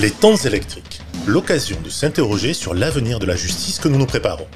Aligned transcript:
Les 0.00 0.10
temps 0.10 0.36
électriques, 0.36 1.02
l'occasion 1.26 1.76
de 1.84 1.90
s'interroger 1.90 2.54
sur 2.54 2.72
l'avenir 2.72 3.18
de 3.18 3.26
la 3.26 3.36
justice 3.36 3.78
que 3.78 3.86
nous 3.86 3.98
nous 3.98 4.06
préparons. 4.06 4.46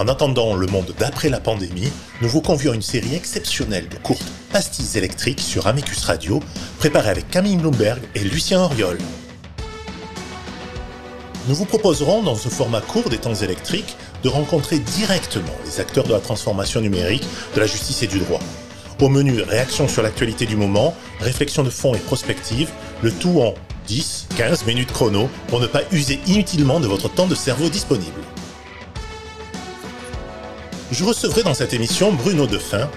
En 0.00 0.08
attendant 0.08 0.56
le 0.56 0.66
monde 0.66 0.92
d'après 0.98 1.28
la 1.28 1.38
pandémie, 1.38 1.92
nous 2.20 2.28
vous 2.28 2.40
convions 2.40 2.72
à 2.72 2.74
une 2.74 2.82
série 2.82 3.14
exceptionnelle 3.14 3.88
de 3.88 3.94
courtes 3.98 4.26
pastilles 4.52 4.98
électriques 4.98 5.38
sur 5.38 5.68
Amicus 5.68 6.02
Radio, 6.02 6.40
préparées 6.80 7.10
avec 7.10 7.30
Camille 7.30 7.58
Bloomberg 7.58 8.00
et 8.16 8.24
Lucien 8.24 8.60
Auriol. 8.60 8.98
Nous 11.46 11.54
vous 11.54 11.64
proposerons 11.64 12.24
dans 12.24 12.34
ce 12.34 12.48
format 12.48 12.80
court 12.80 13.08
des 13.08 13.18
temps 13.18 13.36
électriques 13.36 13.96
de 14.24 14.30
rencontrer 14.30 14.80
directement 14.80 15.54
les 15.64 15.78
acteurs 15.78 16.08
de 16.08 16.12
la 16.12 16.18
transformation 16.18 16.80
numérique, 16.80 17.24
de 17.54 17.60
la 17.60 17.66
justice 17.66 18.02
et 18.02 18.08
du 18.08 18.18
droit. 18.18 18.40
Au 19.00 19.08
menu, 19.08 19.42
réaction 19.42 19.86
sur 19.86 20.02
l'actualité 20.02 20.44
du 20.44 20.56
moment, 20.56 20.96
réflexion 21.20 21.62
de 21.62 21.70
fond 21.70 21.94
et 21.94 21.98
prospective, 21.98 22.70
le 23.02 23.12
tout 23.12 23.40
en 23.42 23.54
10-15 23.88 24.66
minutes 24.66 24.92
chrono 24.92 25.28
pour 25.48 25.60
ne 25.60 25.66
pas 25.66 25.82
user 25.92 26.20
inutilement 26.26 26.80
de 26.80 26.86
votre 26.86 27.08
temps 27.08 27.26
de 27.26 27.34
cerveau 27.34 27.68
disponible. 27.68 28.20
Je 30.90 31.04
recevrai 31.04 31.42
dans 31.42 31.54
cette 31.54 31.72
émission 31.72 32.12
Bruno 32.12 32.46
Defin, 32.46 32.88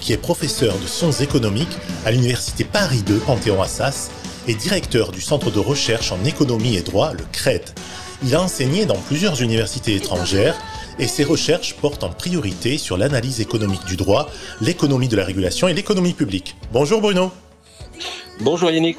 qui 0.00 0.12
est 0.12 0.16
professeur 0.16 0.76
de 0.78 0.86
sciences 0.86 1.20
économiques 1.20 1.76
à 2.04 2.10
l'Université 2.10 2.64
Paris 2.64 3.02
2 3.06 3.18
Panthéon-Assas 3.18 4.10
et 4.48 4.54
directeur 4.54 5.12
du 5.12 5.20
Centre 5.20 5.50
de 5.50 5.58
recherche 5.58 6.10
en 6.12 6.24
économie 6.24 6.76
et 6.76 6.82
droit, 6.82 7.12
le 7.12 7.24
CRED. 7.32 7.62
Il 8.24 8.34
a 8.34 8.42
enseigné 8.42 8.86
dans 8.86 8.96
plusieurs 8.96 9.40
universités 9.40 9.94
étrangères 9.94 10.56
et 10.98 11.06
ses 11.06 11.24
recherches 11.24 11.74
portent 11.74 12.02
en 12.02 12.10
priorité 12.10 12.76
sur 12.76 12.96
l'analyse 12.96 13.40
économique 13.40 13.84
du 13.84 13.96
droit, 13.96 14.28
l'économie 14.60 15.08
de 15.08 15.16
la 15.16 15.24
régulation 15.24 15.68
et 15.68 15.74
l'économie 15.74 16.14
publique. 16.14 16.56
Bonjour 16.72 17.00
Bruno. 17.00 17.30
Bonjour 18.40 18.70
Yannick. 18.70 18.98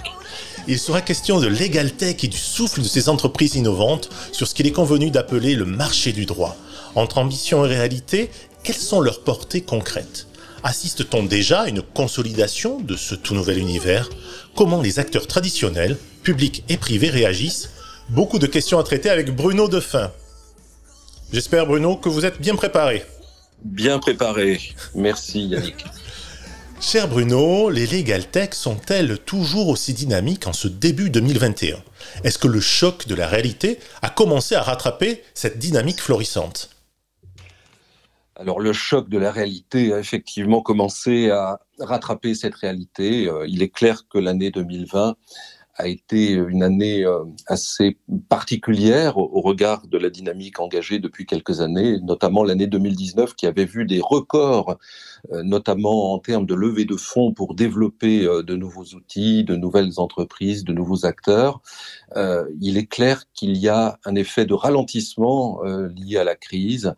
Il 0.71 0.77
sera 0.77 1.01
question 1.01 1.39
de 1.39 1.49
Tech 1.89 2.23
et 2.23 2.27
du 2.27 2.37
souffle 2.37 2.83
de 2.83 2.87
ces 2.87 3.09
entreprises 3.09 3.55
innovantes 3.55 4.11
sur 4.31 4.47
ce 4.47 4.53
qu'il 4.53 4.67
est 4.67 4.71
convenu 4.71 5.09
d'appeler 5.09 5.55
le 5.55 5.65
marché 5.65 6.11
du 6.11 6.27
droit. 6.27 6.55
Entre 6.93 7.17
ambition 7.17 7.65
et 7.65 7.67
réalité, 7.67 8.29
quelles 8.63 8.75
sont 8.75 9.01
leurs 9.01 9.23
portées 9.23 9.61
concrètes? 9.61 10.27
Assiste-t-on 10.61 11.23
déjà 11.23 11.61
à 11.61 11.69
une 11.69 11.81
consolidation 11.81 12.79
de 12.81 12.95
ce 12.95 13.15
tout 13.15 13.33
nouvel 13.33 13.57
univers? 13.57 14.11
Comment 14.55 14.79
les 14.79 14.99
acteurs 14.99 15.25
traditionnels, 15.25 15.97
publics 16.21 16.63
et 16.69 16.77
privés 16.77 17.09
réagissent? 17.09 17.71
Beaucoup 18.09 18.37
de 18.37 18.45
questions 18.45 18.77
à 18.77 18.83
traiter 18.83 19.09
avec 19.09 19.35
Bruno 19.35 19.69
Defin. 19.69 20.11
J'espère 21.33 21.65
Bruno 21.65 21.95
que 21.95 22.09
vous 22.09 22.25
êtes 22.25 22.39
bien 22.39 22.55
préparé. 22.55 23.03
Bien 23.63 23.97
préparé. 23.97 24.61
Merci 24.93 25.47
Yannick. 25.47 25.83
Cher 26.81 27.09
Bruno, 27.09 27.69
les 27.69 27.85
legal 27.85 28.25
tech 28.25 28.53
sont-elles 28.53 29.19
toujours 29.19 29.67
aussi 29.67 29.93
dynamiques 29.93 30.47
en 30.47 30.53
ce 30.53 30.69
début 30.69 31.09
2021 31.09 31.75
Est-ce 32.23 32.39
que 32.39 32.47
le 32.47 32.61
choc 32.61 33.05
de 33.05 33.15
la 33.15 33.27
réalité 33.27 33.79
a 34.01 34.09
commencé 34.09 34.55
à 34.55 34.61
rattraper 34.61 35.21
cette 35.33 35.59
dynamique 35.59 35.99
florissante? 35.99 36.69
Alors 38.37 38.61
le 38.61 38.71
choc 38.71 39.09
de 39.09 39.17
la 39.17 39.33
réalité 39.33 39.93
a 39.93 39.99
effectivement 39.99 40.61
commencé 40.61 41.29
à 41.29 41.59
rattraper 41.79 42.33
cette 42.33 42.55
réalité. 42.55 43.27
Euh, 43.27 43.45
il 43.45 43.61
est 43.61 43.69
clair 43.69 44.07
que 44.09 44.17
l'année 44.17 44.49
2020 44.49 45.17
a 45.79 45.87
été 45.87 46.33
une 46.33 46.61
année 46.61 47.05
euh, 47.05 47.23
assez 47.47 47.97
particulière 48.27 49.17
au 49.17 49.41
regard 49.41 49.87
de 49.87 49.97
la 49.97 50.09
dynamique 50.09 50.59
engagée 50.59 50.99
depuis 50.99 51.25
quelques 51.25 51.61
années, 51.61 51.99
notamment 52.01 52.43
l'année 52.43 52.67
2019 52.67 53.33
qui 53.33 53.47
avait 53.47 53.65
vu 53.65 53.85
des 53.85 54.01
records, 54.01 54.77
euh, 55.31 55.41
notamment 55.41 56.13
en 56.13 56.19
termes 56.19 56.45
de 56.45 56.53
levée 56.53 56.85
de 56.85 56.97
fonds 56.97 57.33
pour 57.33 57.55
développer 57.55 58.25
de 58.25 58.55
nouveaux 58.55 58.85
outils, 58.93 59.45
de 59.45 59.55
nouvelles 59.55 59.93
entreprises, 59.97 60.65
de 60.65 60.73
nouveaux 60.73 61.05
acteurs. 61.05 61.61
Il 62.59 62.77
est 62.77 62.87
clair 62.87 63.23
qu'il 63.33 63.55
y 63.57 63.69
a 63.69 63.99
un 64.05 64.15
effet 64.15 64.45
de 64.45 64.53
ralentissement 64.53 65.61
lié 65.95 66.17
à 66.17 66.23
la 66.23 66.35
crise 66.35 66.93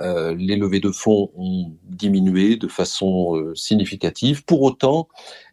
euh, 0.00 0.34
les 0.34 0.56
levées 0.56 0.80
de 0.80 0.90
fonds 0.90 1.30
ont 1.36 1.72
diminué 1.84 2.56
de 2.56 2.68
façon 2.68 3.36
euh, 3.36 3.54
significative. 3.54 4.44
Pour 4.44 4.62
autant, 4.62 5.08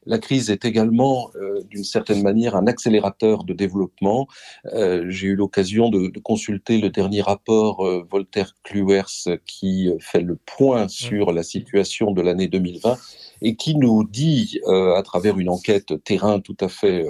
la 0.08 0.18
crise 0.18 0.50
est 0.50 0.66
également, 0.66 1.30
euh, 1.36 1.62
d'une 1.70 1.84
certaine 1.84 2.24
manière, 2.24 2.56
un 2.56 2.66
accélérateur 2.68 3.44
de 3.44 3.54
développement. 3.54 4.28
J'ai 4.74 5.28
eu 5.28 5.36
l'occasion 5.36 5.90
de, 5.90 6.12
consulter 6.20 6.80
le 6.80 6.90
dernier 6.90 7.22
rapport 7.22 7.86
Voltaire 8.10 8.54
Cluers 8.64 9.40
qui 9.46 9.90
fait 10.00 10.22
le 10.22 10.36
point 10.36 10.86
mmh. 10.86 10.90
sur 10.90 11.32
la 11.32 11.44
situation 11.44 12.12
de 12.12 12.22
l'année 12.22 12.48
2020 12.48 12.98
et 13.42 13.56
qui 13.56 13.76
nous 13.76 14.04
dit, 14.04 14.60
à 14.68 15.02
travers 15.04 15.38
une 15.38 15.50
enquête 15.50 16.04
terrain 16.04 16.40
tout 16.40 16.58
à 16.60 16.68
fait 16.68 17.06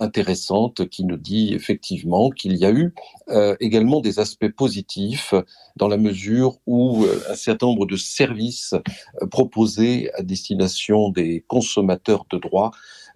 intéressante 0.00 0.88
qui 0.88 1.04
nous 1.04 1.16
dit 1.16 1.54
effectivement 1.54 2.30
qu'il 2.30 2.56
y 2.56 2.64
a 2.64 2.70
eu 2.70 2.94
euh, 3.28 3.56
également 3.60 4.00
des 4.00 4.18
aspects 4.18 4.48
positifs 4.48 5.34
dans 5.76 5.88
la 5.88 5.96
mesure 5.96 6.58
où 6.66 7.04
euh, 7.04 7.20
un 7.30 7.34
certain 7.34 7.66
nombre 7.66 7.86
de 7.86 7.96
services 7.96 8.74
euh, 9.22 9.26
proposés 9.26 10.10
à 10.14 10.22
destination 10.22 11.10
des 11.10 11.44
consommateurs 11.46 12.26
de 12.30 12.38
droit 12.38 12.70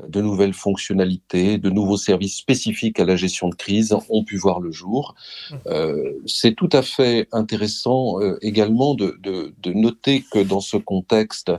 de 0.07 0.21
nouvelles 0.21 0.55
fonctionnalités, 0.55 1.59
de 1.59 1.71
nouveaux 1.71 1.97
services 1.97 2.37
spécifiques 2.37 3.01
à 3.01 3.05
la 3.05 3.17
gestion 3.17 3.49
de 3.49 3.55
crise 3.55 3.97
ont 4.09 4.25
pu 4.25 4.37
voir 4.37 4.61
le 4.61 4.71
jour. 4.71 5.15
Mmh. 5.51 5.55
Euh, 5.67 6.13
c'est 6.27 6.55
tout 6.55 6.69
à 6.73 6.83
fait 6.83 7.29
intéressant 7.33 8.21
euh, 8.21 8.39
également 8.43 8.95
de, 8.95 9.19
de, 9.23 9.55
de, 9.63 9.73
noter 9.73 10.25
que 10.31 10.39
dans 10.39 10.61
ce 10.61 10.77
contexte, 10.77 11.53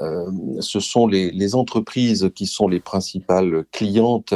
euh, 0.00 0.30
ce 0.60 0.80
sont 0.80 1.06
les, 1.06 1.30
les, 1.30 1.54
entreprises 1.54 2.30
qui 2.34 2.46
sont 2.46 2.68
les 2.68 2.80
principales 2.80 3.64
clientes 3.72 4.34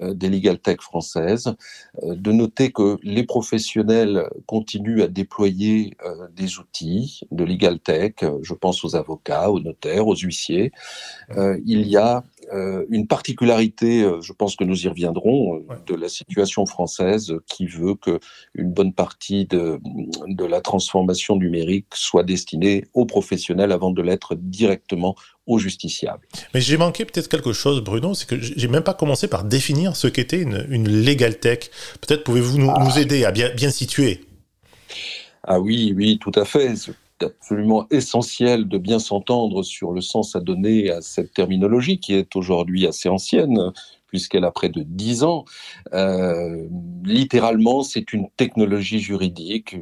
des 0.00 0.28
legal 0.28 0.58
tech 0.58 0.78
françaises, 0.80 1.54
euh, 2.02 2.14
de 2.14 2.32
noter 2.32 2.72
que 2.72 2.98
les 3.02 3.24
professionnels 3.24 4.28
continuent 4.46 5.02
à 5.02 5.08
déployer 5.08 5.96
des 6.34 6.58
outils 6.58 7.20
de 7.30 7.44
legal 7.44 7.80
tech, 7.80 8.14
je 8.42 8.54
pense 8.54 8.84
aux 8.84 8.96
avocats, 8.96 9.50
aux 9.50 9.60
notaires, 9.60 10.06
aux 10.06 10.16
huissiers. 10.16 10.72
il 11.64 11.86
y 11.86 11.96
a 11.96 12.24
euh, 12.52 12.86
une 12.88 13.06
particularité, 13.06 14.02
euh, 14.02 14.20
je 14.22 14.32
pense 14.32 14.56
que 14.56 14.64
nous 14.64 14.84
y 14.84 14.88
reviendrons, 14.88 15.56
euh, 15.56 15.74
de 15.86 15.94
la 15.94 16.08
situation 16.08 16.64
française 16.64 17.34
qui 17.46 17.66
veut 17.66 17.94
que 17.94 18.20
une 18.54 18.72
bonne 18.72 18.92
partie 18.92 19.44
de, 19.44 19.78
de 20.26 20.44
la 20.44 20.60
transformation 20.60 21.36
numérique 21.36 21.88
soit 21.94 22.22
destinée 22.22 22.86
aux 22.94 23.04
professionnels 23.04 23.72
avant 23.72 23.90
de 23.90 24.00
l'être 24.00 24.34
directement 24.34 25.14
aux 25.48 25.58
justiciables. 25.58 26.28
Mais 26.54 26.60
j'ai 26.60 26.76
manqué 26.76 27.04
peut-être 27.04 27.28
quelque 27.28 27.52
chose, 27.52 27.80
Bruno, 27.82 28.14
c'est 28.14 28.28
que 28.28 28.38
j'ai 28.38 28.68
même 28.68 28.84
pas 28.84 28.94
commencé 28.94 29.26
par 29.26 29.42
définir 29.42 29.96
ce 29.96 30.06
qu'était 30.06 30.40
une, 30.40 30.66
une 30.70 30.88
legal 30.88 31.40
tech. 31.40 31.70
Peut-être 32.00 32.22
pouvez-vous 32.22 32.58
nous, 32.58 32.66
nous, 32.66 32.92
ah. 32.94 33.00
aider 33.00 33.24
à 33.24 33.32
bien, 33.32 33.52
bien 33.54 33.70
situer. 33.70 34.24
Ah 35.42 35.58
oui, 35.58 35.92
oui, 35.96 36.18
tout 36.20 36.32
à 36.36 36.44
fait 36.44 36.74
absolument 37.20 37.86
essentiel 37.90 38.68
de 38.68 38.78
bien 38.78 39.00
s'entendre 39.00 39.64
sur 39.64 39.92
le 39.92 40.00
sens 40.00 40.36
à 40.36 40.40
donner 40.40 40.90
à 40.90 41.00
cette 41.00 41.32
terminologie 41.32 41.98
qui 41.98 42.14
est 42.14 42.36
aujourd'hui 42.36 42.86
assez 42.86 43.08
ancienne 43.08 43.72
puisqu'elle 44.06 44.44
a 44.44 44.50
près 44.50 44.68
de 44.68 44.82
dix 44.82 45.22
ans. 45.22 45.44
Euh, 45.92 46.66
littéralement, 47.04 47.82
c'est 47.82 48.12
une 48.12 48.28
technologie 48.36 49.00
juridique, 49.00 49.76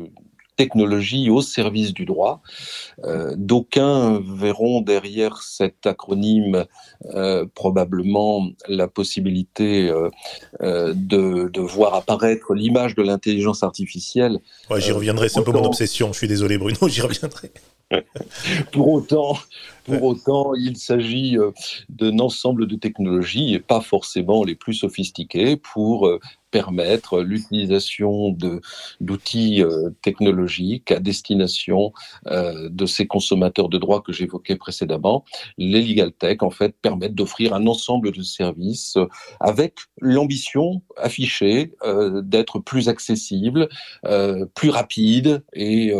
technologie 0.56 1.30
au 1.30 1.42
service 1.42 1.92
du 1.92 2.04
droit. 2.04 2.40
Euh, 3.04 3.34
D'aucuns 3.36 4.20
verront 4.26 4.80
derrière 4.80 5.42
cet 5.42 5.86
acronyme 5.86 6.64
euh, 7.14 7.44
probablement 7.54 8.48
la 8.68 8.88
possibilité 8.88 9.88
euh, 9.88 10.10
de, 10.94 11.48
de, 11.48 11.60
voir 11.60 11.94
apparaître 11.94 12.54
l'image 12.54 12.94
de 12.94 13.02
l'intelligence 13.02 13.62
artificielle. 13.62 14.38
Ouais, 14.70 14.80
j'y 14.80 14.92
reviendrai, 14.92 15.28
c'est 15.28 15.40
un 15.40 15.42
peu 15.42 15.52
mon 15.52 15.64
obsession, 15.64 16.12
je 16.12 16.18
suis 16.18 16.28
désolé 16.28 16.58
Bruno, 16.58 16.78
j'y 16.88 17.02
reviendrai. 17.02 17.50
pour 18.72 18.88
autant, 18.88 19.36
pour 19.86 20.02
autant, 20.02 20.54
il 20.54 20.76
s'agit 20.76 21.36
d'un 21.88 22.18
ensemble 22.18 22.66
de 22.66 22.76
technologies, 22.76 23.54
et 23.54 23.60
pas 23.60 23.80
forcément 23.80 24.44
les 24.44 24.54
plus 24.54 24.74
sophistiquées, 24.74 25.56
pour 25.56 26.08
permettre 26.56 27.20
l'utilisation 27.20 28.34
d'outils 29.00 29.62
euh, 29.62 29.90
technologiques 30.00 30.90
à 30.90 31.00
destination 31.00 31.92
euh, 32.28 32.70
de 32.70 32.86
ces 32.86 33.06
consommateurs 33.06 33.68
de 33.68 33.76
droits 33.76 34.00
que 34.00 34.12
j'évoquais 34.12 34.56
précédemment. 34.56 35.24
Les 35.58 35.82
legal 35.82 36.12
tech, 36.12 36.38
en 36.40 36.50
fait, 36.50 36.74
permettent 36.80 37.14
d'offrir 37.14 37.52
un 37.52 37.66
ensemble 37.66 38.10
de 38.10 38.22
services 38.22 38.96
euh, 38.96 39.06
avec 39.38 39.74
l'ambition 40.00 40.80
affichée 40.96 41.72
d'être 42.22 42.58
plus 42.58 42.88
accessible, 42.88 43.68
plus 44.54 44.70
rapide 44.70 45.44
et 45.52 45.92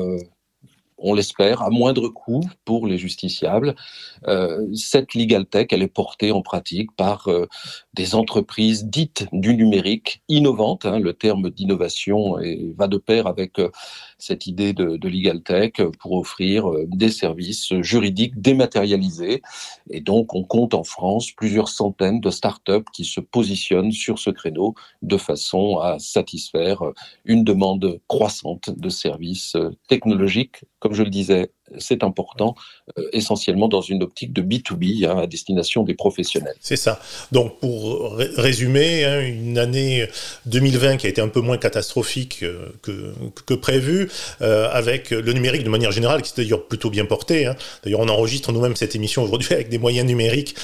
on 0.99 1.15
l'espère, 1.15 1.63
à 1.63 1.71
moindre 1.71 2.09
coût 2.09 2.43
pour 2.65 2.87
les 2.87 2.99
justiciables. 2.99 3.75
Euh, 4.27 4.67
cette 4.75 5.15
legal 5.15 5.47
tech, 5.47 5.69
elle 5.71 5.83
est 5.83 5.89
portée 5.89 6.33
en 6.33 6.43
pratique 6.43 6.91
par 6.97 7.29
euh, 7.29 7.47
des 7.95 8.15
entreprises 8.15 8.87
dites 8.87 9.27
du 9.33 9.55
numérique 9.55 10.23
innovantes. 10.29 10.87
Hein, 10.87 10.99
le 10.99 11.13
terme 11.13 11.51
d'innovation 11.51 12.37
va 12.77 12.89
de 12.89 12.97
pair 12.97 13.27
avec 13.27 13.59
euh, 13.59 13.71
cette 14.19 14.47
idée 14.47 14.73
de, 14.73 14.97
de 14.97 15.09
Legal 15.09 15.43
Tech 15.43 15.73
pour 15.99 16.13
offrir 16.13 16.71
des 16.87 17.11
services 17.11 17.75
juridiques 17.81 18.41
dématérialisés. 18.41 19.43
Et 19.91 20.01
donc, 20.01 20.35
on 20.35 20.45
compte 20.45 20.75
en 20.75 20.85
France 20.85 21.33
plusieurs 21.33 21.69
centaines 21.69 22.21
de 22.21 22.31
startups 22.31 22.85
qui 22.93 23.05
se 23.05 23.21
positionnent 23.21 23.93
sur 23.93 24.19
ce 24.19 24.31
créneau 24.31 24.75
de 25.03 25.17
façon 25.17 25.79
à 25.79 25.99
satisfaire 25.99 26.83
une 27.25 27.45
demande 27.45 28.01
croissante 28.09 28.71
de 28.71 28.89
services 28.89 29.57
technologiques, 29.89 30.65
comme 30.79 30.95
je 30.95 31.03
le 31.03 31.11
disais, 31.11 31.51
c'est 31.79 32.03
important, 32.03 32.55
euh, 32.99 33.09
essentiellement 33.13 33.69
dans 33.69 33.81
une 33.81 34.03
optique 34.03 34.33
de 34.33 34.43
B2B 34.43 35.07
hein, 35.07 35.19
à 35.19 35.27
destination 35.27 35.83
des 35.83 35.95
professionnels. 35.95 36.55
C'est 36.61 36.77
ça. 36.77 37.01
Donc 37.33 37.59
pour 37.61 38.17
résumer, 38.17 39.05
hein, 39.05 39.21
une 39.21 39.59
année 39.59 40.09
2020 40.47 40.97
qui 40.97 41.07
a 41.07 41.11
été 41.11 41.21
un 41.21 41.29
peu 41.29 41.41
moins 41.41 41.59
catastrophique 41.59 42.43
euh, 42.43 42.69
que, 42.83 43.15
que 43.47 43.55
prévu, 43.55 44.11
euh, 44.43 44.69
avec 44.71 45.11
le 45.11 45.33
numérique 45.33 45.65
de 45.65 45.71
manière 45.71 45.93
générale, 45.93 46.23
qui 46.23 46.31
s'est 46.31 46.43
d'ailleurs 46.43 46.67
plutôt 46.67 46.91
bien 46.91 47.05
porté. 47.05 47.47
Hein. 47.47 47.57
D'ailleurs, 47.85 48.01
on 48.01 48.09
enregistre 48.09 48.53
nous-mêmes 48.53 48.77
cette 48.77 48.95
émission 48.95 49.23
aujourd'hui 49.23 49.53
avec 49.55 49.69
des 49.69 49.79
moyens 49.79 50.07
numériques, 50.07 50.57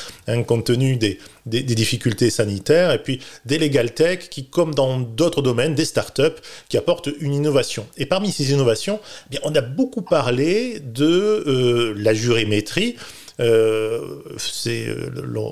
compte 0.46 0.64
tenu 0.64 0.96
des, 0.96 1.18
des, 1.46 1.62
difficultés 1.62 2.30
sanitaires, 2.30 2.92
et 2.92 3.02
puis 3.02 3.20
des 3.46 3.58
legal 3.58 3.92
tech 3.92 4.28
qui, 4.30 4.46
comme 4.46 4.74
dans 4.74 5.00
d'autres 5.00 5.42
domaines, 5.42 5.74
des 5.74 5.84
startups 5.84 6.40
qui 6.68 6.76
apportent 6.76 7.10
une 7.20 7.34
innovation. 7.34 7.86
Et 7.96 8.06
parmi 8.06 8.32
ces 8.32 8.52
innovations, 8.52 9.00
eh 9.26 9.30
bien, 9.30 9.40
on 9.44 9.54
a 9.54 9.60
beaucoup 9.60 10.02
parlé 10.02 10.80
de 10.80 11.04
euh, 11.04 11.94
la 11.96 12.14
jurimétrie. 12.14 12.96
Euh, 13.40 14.22
c'est 14.36 14.86
euh, 14.86 15.10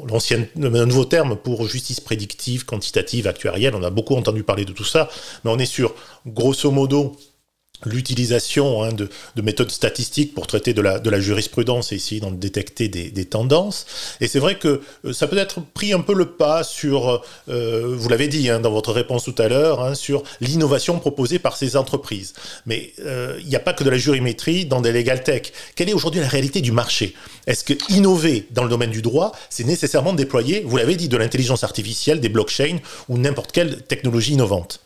l'ancien, 0.08 0.46
un 0.62 0.86
nouveau 0.86 1.06
terme 1.06 1.36
pour 1.36 1.66
justice 1.66 2.00
prédictive, 2.00 2.64
quantitative, 2.64 3.26
actuarielle. 3.26 3.74
On 3.74 3.82
a 3.82 3.90
beaucoup 3.90 4.16
entendu 4.16 4.42
parler 4.42 4.64
de 4.64 4.72
tout 4.72 4.84
ça, 4.84 5.08
mais 5.44 5.50
on 5.50 5.58
est 5.58 5.66
sur, 5.66 5.94
grosso 6.26 6.70
modo, 6.70 7.16
l'utilisation 7.84 8.82
hein, 8.82 8.92
de, 8.92 9.08
méthodes 9.42 9.70
statistiques 9.70 10.34
pour 10.34 10.46
traiter 10.46 10.74
de 10.74 10.82
la, 10.82 10.98
de 10.98 11.08
la 11.10 11.20
jurisprudence 11.20 11.92
et 11.92 11.96
essayer 11.96 12.20
d'en 12.20 12.30
détecter 12.30 12.88
des, 12.88 13.24
tendances. 13.24 13.86
Et 14.20 14.28
c'est 14.28 14.38
vrai 14.38 14.58
que 14.58 14.80
euh, 15.04 15.12
ça 15.12 15.26
peut 15.26 15.38
être 15.38 15.60
pris 15.60 15.92
un 15.92 16.00
peu 16.00 16.14
le 16.14 16.26
pas 16.26 16.64
sur, 16.64 17.22
euh, 17.48 17.94
vous 17.96 18.08
l'avez 18.08 18.28
dit 18.28 18.50
hein, 18.50 18.60
dans 18.60 18.70
votre 18.70 18.92
réponse 18.92 19.24
tout 19.24 19.34
à 19.38 19.48
l'heure, 19.48 19.82
hein, 19.82 19.94
sur 19.94 20.22
l'innovation 20.40 20.98
proposée 20.98 21.38
par 21.38 21.56
ces 21.56 21.76
entreprises. 21.76 22.34
Mais 22.66 22.92
euh, 23.00 23.38
il 23.40 23.46
n'y 23.46 23.56
a 23.56 23.60
pas 23.60 23.72
que 23.72 23.84
de 23.84 23.90
la 23.90 23.98
jurimétrie 23.98 24.64
dans 24.64 24.80
des 24.80 24.92
legal 24.92 25.22
tech. 25.22 25.52
Quelle 25.76 25.88
est 25.88 25.92
aujourd'hui 25.92 26.20
la 26.20 26.28
réalité 26.28 26.60
du 26.60 26.72
marché? 26.72 27.14
Est-ce 27.46 27.64
que 27.64 27.74
innover 27.90 28.46
dans 28.50 28.64
le 28.64 28.70
domaine 28.70 28.90
du 28.90 29.02
droit, 29.02 29.32
c'est 29.48 29.64
nécessairement 29.64 30.12
déployer, 30.12 30.62
vous 30.66 30.76
l'avez 30.76 30.96
dit, 30.96 31.08
de 31.08 31.16
l'intelligence 31.16 31.64
artificielle, 31.64 32.20
des 32.20 32.28
blockchains 32.28 32.78
ou 33.08 33.18
n'importe 33.18 33.52
quelle 33.52 33.82
technologie 33.82 34.32
innovante? 34.32 34.80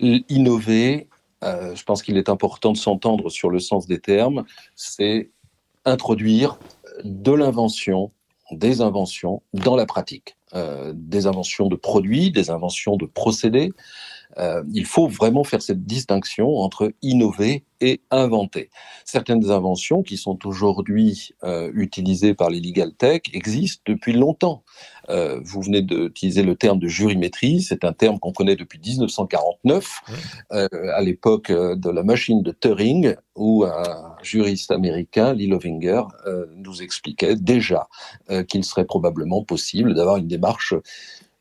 Innover, 0.00 1.06
euh, 1.44 1.74
je 1.74 1.84
pense 1.84 2.02
qu'il 2.02 2.16
est 2.16 2.28
important 2.28 2.72
de 2.72 2.76
s'entendre 2.76 3.30
sur 3.30 3.50
le 3.50 3.58
sens 3.58 3.86
des 3.86 4.00
termes, 4.00 4.44
c'est 4.74 5.30
introduire 5.84 6.58
de 7.04 7.32
l'invention, 7.32 8.12
des 8.50 8.80
inventions 8.80 9.42
dans 9.54 9.76
la 9.76 9.86
pratique, 9.86 10.36
euh, 10.54 10.92
des 10.94 11.26
inventions 11.26 11.68
de 11.68 11.76
produits, 11.76 12.30
des 12.30 12.50
inventions 12.50 12.96
de 12.96 13.06
procédés. 13.06 13.72
Euh, 14.36 14.62
il 14.72 14.84
faut 14.84 15.08
vraiment 15.08 15.44
faire 15.44 15.62
cette 15.62 15.84
distinction 15.84 16.56
entre 16.58 16.92
innover 17.02 17.64
et 17.80 18.00
inventer. 18.10 18.70
Certaines 19.04 19.50
inventions 19.50 20.02
qui 20.02 20.16
sont 20.16 20.46
aujourd'hui 20.46 21.30
euh, 21.44 21.70
utilisées 21.74 22.34
par 22.34 22.50
les 22.50 22.60
legal 22.60 22.92
tech 22.94 23.22
existent 23.32 23.82
depuis 23.86 24.12
longtemps. 24.12 24.64
Euh, 25.10 25.40
vous 25.42 25.62
venez 25.62 25.82
d'utiliser 25.82 26.42
le 26.42 26.54
terme 26.54 26.78
de 26.78 26.88
jurimétrie, 26.88 27.62
c'est 27.62 27.84
un 27.84 27.92
terme 27.92 28.18
qu'on 28.18 28.32
connaît 28.32 28.56
depuis 28.56 28.78
1949, 28.78 30.00
euh, 30.52 30.68
à 30.94 31.00
l'époque 31.00 31.50
de 31.50 31.90
la 31.90 32.02
machine 32.02 32.42
de 32.42 32.52
Turing, 32.52 33.14
où 33.36 33.64
un 33.64 34.16
juriste 34.22 34.70
américain, 34.72 35.32
Lee 35.32 35.46
Lovinger, 35.46 36.02
nous 36.56 36.82
expliquait 36.82 37.36
déjà 37.36 37.88
qu'il 38.48 38.64
serait 38.64 38.84
probablement 38.84 39.44
possible 39.44 39.94
d'avoir 39.94 40.16
une 40.16 40.26
démarche 40.26 40.74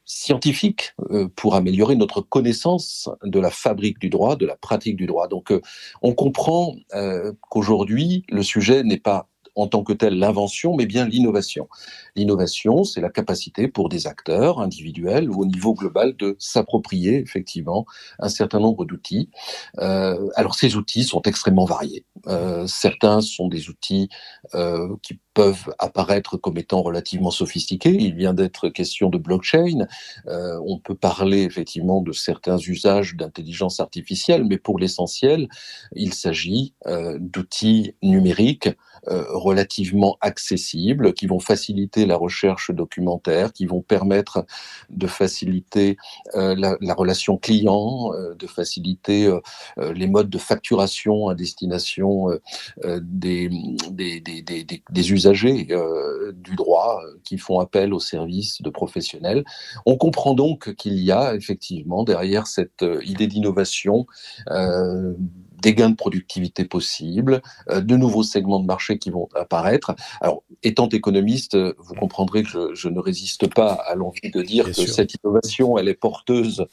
scientifique 0.08 0.94
euh, 1.12 1.28
pour 1.36 1.54
améliorer 1.56 1.96
notre 1.96 2.22
connaissance 2.22 3.10
de 3.24 3.40
la 3.40 3.52
fabrique 3.52 4.00
du 4.00 4.10
droit, 4.10 4.38
de 4.38 4.46
la 4.46 4.56
pratique 4.56 4.96
du 4.96 5.06
droit. 5.06 5.28
Donc 5.28 5.52
euh, 5.52 5.62
on 6.02 6.14
comprend 6.14 6.76
euh, 6.96 7.34
qu'aujourd'hui, 7.50 8.24
le 8.30 8.42
sujet 8.42 8.84
n'est 8.84 9.00
pas 9.00 9.30
en 9.58 9.68
tant 9.68 9.84
que 9.84 9.92
tel 9.92 10.18
l'invention, 10.18 10.76
mais 10.76 10.86
bien 10.86 11.06
l'innovation. 11.06 11.68
L'innovation, 12.16 12.84
c'est 12.84 13.02
la 13.02 13.10
capacité 13.10 13.68
pour 13.68 13.90
des 13.90 14.06
acteurs 14.08 14.60
individuels 14.60 15.30
ou 15.30 15.42
au 15.42 15.46
niveau 15.46 15.74
global 15.74 16.16
de 16.16 16.36
s'approprier 16.40 17.16
effectivement 17.18 17.86
un 18.20 18.30
certain 18.30 18.60
nombre 18.60 18.86
d'outils. 18.86 19.30
Euh, 19.80 20.30
alors 20.36 20.56
ces 20.56 20.76
outils 20.76 21.04
sont 21.04 21.24
extrêmement 21.24 21.66
variés. 21.66 22.06
Euh, 22.28 22.68
certains 22.68 23.22
sont 23.22 23.48
des 23.48 23.70
outils 23.70 24.10
euh, 24.54 24.96
qui 25.02 25.20
peuvent 25.34 25.74
apparaître 25.80 26.38
comme 26.38 26.58
étant 26.58 26.84
relativement 26.84 27.32
sophistiqués. 27.32 27.96
Il 28.00 28.16
vient 28.16 28.34
d'être 28.34 28.70
question 28.70 29.10
de 29.10 29.18
blockchain. 29.18 29.86
On 30.26 30.80
peut 30.80 30.96
parler 30.96 31.44
effectivement 31.44 32.02
de 32.02 32.12
certains 32.12 32.58
usages 32.58 33.16
d'intelligence 33.16 33.80
artificielle, 33.80 34.46
mais 34.46 34.58
pour 34.58 34.80
l'essentiel, 34.80 35.48
il 35.96 36.16
s'agit 36.16 36.74
d'outils 37.20 37.94
numériques 38.02 38.70
relativement 39.06 40.18
accessibles, 40.22 41.14
qui 41.14 41.28
vont 41.28 41.40
faciliter 41.40 42.06
la 42.06 42.16
recherche 42.16 42.72
documentaire, 42.72 43.54
qui 43.54 43.66
vont 43.66 43.82
permettre 43.82 44.46
de 44.90 45.08
faciliter 45.08 45.98
euh, 46.36 46.56
la, 46.56 46.78
la, 46.82 46.94
relation 46.94 47.38
client, 47.38 48.12
euh, 48.14 48.36
de 48.36 48.48
faciliter 48.48 49.32
les 49.78 50.08
modes 50.08 50.30
de 50.30 50.38
facturation 50.38 51.28
à 51.28 51.36
destination 51.36 52.28
des, 52.84 53.50
des, 53.92 54.20
des, 54.22 54.42
des, 54.42 54.84
des 54.90 55.12
usagers 55.12 55.68
du 56.34 56.56
droit 56.56 57.02
qui 57.24 57.38
font 57.38 57.60
appel 57.60 57.94
aux 57.94 58.00
services 58.00 58.62
de 58.62 58.70
professionnels. 58.70 59.44
On 59.86 59.98
comprend 59.98 60.34
donc 60.34 60.74
qu'il 60.76 61.00
y 61.00 61.12
a 61.12 61.36
effectivement 61.36 62.04
derrière 62.04 62.48
cette 62.48 62.86
idée 63.04 63.28
d'innovation 63.28 64.06
des 65.62 65.74
gains 65.74 65.90
de 65.90 65.96
productivité 65.96 66.66
possibles, 66.66 67.42
euh, 67.70 67.82
de 67.82 67.98
nouveaux 67.98 68.24
segments 68.24 68.60
de 68.60 68.66
marché 68.66 68.98
qui 68.98 69.10
vont 69.10 69.30
apparaître. 69.36 69.96
Alors, 70.22 70.44
étant 70.64 70.90
économiste, 70.90 71.56
euh, 71.56 71.74
vous 71.80 71.96
comprendrez 71.96 72.44
que 72.44 72.74
je, 72.74 72.88
ne 72.88 73.00
résiste 73.00 73.54
pas 73.54 73.74
à 73.74 73.96
l'envie 73.96 74.32
de 74.32 74.42
dire 74.42 74.66
que 74.66 74.74
cette 74.74 75.14
innovation, 75.16 75.78
elle 75.78 75.88
est 75.88 75.94
porteuse 75.94 76.66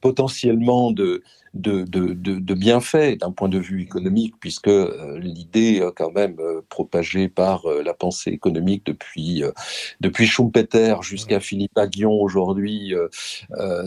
potentiellement 0.00 0.90
de, 0.90 1.22
de, 1.54 1.82
de, 1.82 2.14
de, 2.14 2.54
bienfaits 2.54 3.18
d'un 3.18 3.30
point 3.30 3.48
de 3.48 3.58
vue 3.58 3.82
économique, 3.82 4.34
puisque 4.40 4.68
euh, 4.68 5.18
l'idée 5.18 5.80
euh, 5.80 5.90
quand 5.94 6.10
même 6.10 6.36
euh, 6.40 6.62
propagée 6.70 7.28
par 7.28 7.64
la 7.84 7.92
pensée 7.92 8.30
économique 8.30 8.86
depuis, 8.86 9.42
depuis 10.00 10.26
Schumpeter 10.26 10.96
jusqu'à 11.02 11.40
Philippe 11.40 11.76
Aguillon 11.76 12.12
aujourd'hui, 12.12 12.94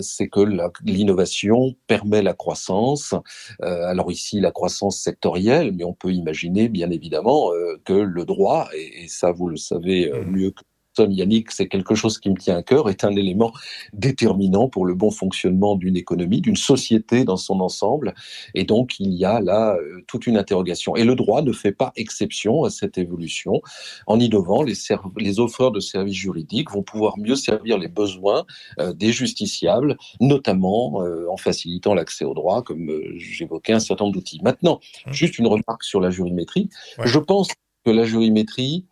c'est 0.01 0.27
que 0.27 0.41
l'innovation 0.83 1.75
permet 1.87 2.21
la 2.21 2.33
croissance. 2.33 3.15
alors 3.61 4.11
ici, 4.11 4.39
la 4.39 4.51
croissance 4.51 4.99
sectorielle, 4.99 5.73
mais 5.73 5.83
on 5.83 5.93
peut 5.93 6.11
imaginer 6.11 6.69
bien 6.69 6.91
évidemment 6.91 7.51
que 7.83 7.93
le 7.93 8.25
droit, 8.25 8.69
et, 8.75 9.03
et 9.03 9.07
ça 9.07 9.31
vous 9.31 9.49
le 9.49 9.57
savez 9.57 10.11
mieux 10.25 10.51
que 10.51 10.61
Yannick, 11.03 11.51
c'est 11.51 11.67
quelque 11.67 11.95
chose 11.95 12.19
qui 12.19 12.29
me 12.29 12.37
tient 12.37 12.57
à 12.57 12.63
cœur, 12.63 12.89
est 12.89 13.03
un 13.03 13.15
élément 13.15 13.51
déterminant 13.93 14.69
pour 14.69 14.85
le 14.85 14.93
bon 14.93 15.11
fonctionnement 15.11 15.75
d'une 15.75 15.97
économie, 15.97 16.41
d'une 16.41 16.55
société 16.55 17.23
dans 17.23 17.37
son 17.37 17.59
ensemble. 17.59 18.13
Et 18.53 18.63
donc, 18.63 18.99
il 18.99 19.13
y 19.13 19.25
a 19.25 19.39
là 19.41 19.75
euh, 19.75 20.01
toute 20.07 20.27
une 20.27 20.37
interrogation. 20.37 20.95
Et 20.95 21.03
le 21.03 21.15
droit 21.15 21.41
ne 21.41 21.51
fait 21.51 21.71
pas 21.71 21.91
exception 21.95 22.63
à 22.63 22.69
cette 22.69 22.97
évolution. 22.97 23.61
En 24.07 24.19
innovant, 24.19 24.63
les, 24.63 24.73
les 25.17 25.39
offreurs 25.39 25.71
de 25.71 25.79
services 25.79 26.15
juridiques 26.15 26.71
vont 26.71 26.83
pouvoir 26.83 27.17
mieux 27.17 27.35
servir 27.35 27.77
les 27.77 27.87
besoins 27.87 28.45
euh, 28.79 28.93
des 28.93 29.11
justiciables, 29.11 29.97
notamment 30.21 31.03
euh, 31.03 31.27
en 31.29 31.37
facilitant 31.37 31.93
l'accès 31.93 32.25
au 32.25 32.33
droit, 32.33 32.63
comme 32.63 32.91
j'évoquais 33.17 33.73
un 33.73 33.79
certain 33.79 34.05
nombre 34.05 34.15
d'outils. 34.15 34.39
Maintenant, 34.43 34.79
mmh. 35.05 35.13
juste 35.13 35.39
une 35.39 35.47
remarque 35.47 35.83
sur 35.83 35.99
la 35.99 36.09
jurimétrie. 36.09 36.69
Je 37.03 37.19
pense 37.19 37.49
que 37.85 37.91
la 37.91 38.03
jurimétrie, 38.03 38.85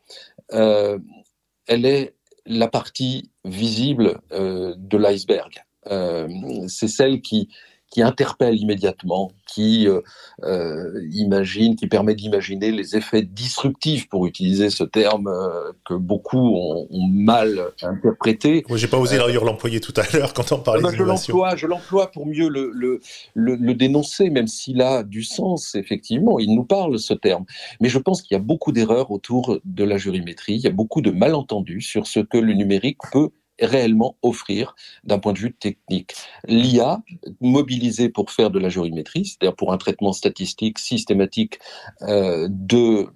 elle 1.68 1.86
est 1.86 2.16
la 2.46 2.68
partie 2.68 3.32
visible 3.46 4.20
euh, 4.32 4.74
de 4.78 4.98
l'iceberg. 4.98 5.64
Euh, 5.88 6.28
c'est 6.68 6.88
celle 6.88 7.22
qui, 7.22 7.50
qui 7.94 8.02
interpelle 8.02 8.56
immédiatement, 8.56 9.32
qui 9.48 9.88
euh, 9.88 10.02
euh, 10.42 11.00
imagine, 11.12 11.76
qui 11.76 11.86
permet 11.86 12.16
d'imaginer 12.16 12.72
les 12.72 12.96
effets 12.96 13.22
disruptifs, 13.22 14.10
pour 14.10 14.26
utiliser 14.26 14.72
ce 14.72 14.84
terme 14.84 15.28
euh, 15.28 15.72
que 15.86 15.94
beaucoup 15.94 16.56
ont, 16.56 16.88
mal 17.08 17.72
interprété. 17.84 18.66
Moi, 18.68 18.80
j'ai 18.80 18.88
pas 18.88 18.98
osé 18.98 19.18
d'ailleurs 19.18 19.46
l'employer 19.46 19.80
tout 19.80 19.94
à 19.98 20.04
l'heure 20.12 20.34
quand 20.34 20.52
on 20.52 20.60
parlait 20.60 20.82
ah 20.84 20.88
bah, 20.88 20.92
d'innovation. 20.92 21.38
Je 21.56 21.68
l'emploie 21.68 22.10
pour 22.10 22.26
mieux 22.26 22.50
le, 22.50 22.72
le, 22.74 23.00
le, 23.36 23.74
dénoncer, 23.76 24.32
même 24.32 24.48
s'il 24.48 24.82
a 24.82 25.04
du 25.04 25.24
sens, 25.24 25.76
effectivement. 25.76 26.40
Il 26.40 26.56
nous 26.56 26.66
parle, 26.66 26.98
ce 26.98 27.14
terme. 27.14 27.46
Mais 27.80 27.90
je 27.90 28.00
pense 28.00 28.24
qu'il 28.24 28.34
y 28.36 28.40
a 28.40 28.44
beaucoup 28.44 28.72
d'erreurs 28.72 29.12
autour 29.12 29.60
de 29.64 29.84
la 29.84 29.98
jurimétrie. 29.98 30.56
Il 30.56 30.62
y 30.62 30.68
a 30.68 30.72
beaucoup 30.72 31.02
de 31.02 31.12
malentendus 31.12 31.82
sur 31.82 32.08
ce 32.08 32.22
que 32.22 32.40
le 32.40 32.54
numérique 32.54 32.98
peut 33.12 33.30
réellement 33.60 34.18
offrir 34.22 34.76
d'un 35.04 35.20
point 35.20 35.34
de 35.34 35.40
vue 35.40 35.54
technique. 35.54 36.14
L'IA, 36.48 37.02
mobilisée 37.42 38.10
pour 38.10 38.32
faire 38.32 38.50
de 38.50 38.60
la 38.60 38.70
jurimétrie, 38.70 39.26
c'est-à-dire 39.26 39.56
pour 39.56 39.74
un 39.74 39.78
traitement 39.78 40.14
statistique 40.14 40.80
systématique 40.80 41.60
euh, 42.02 42.48
de 42.50 43.08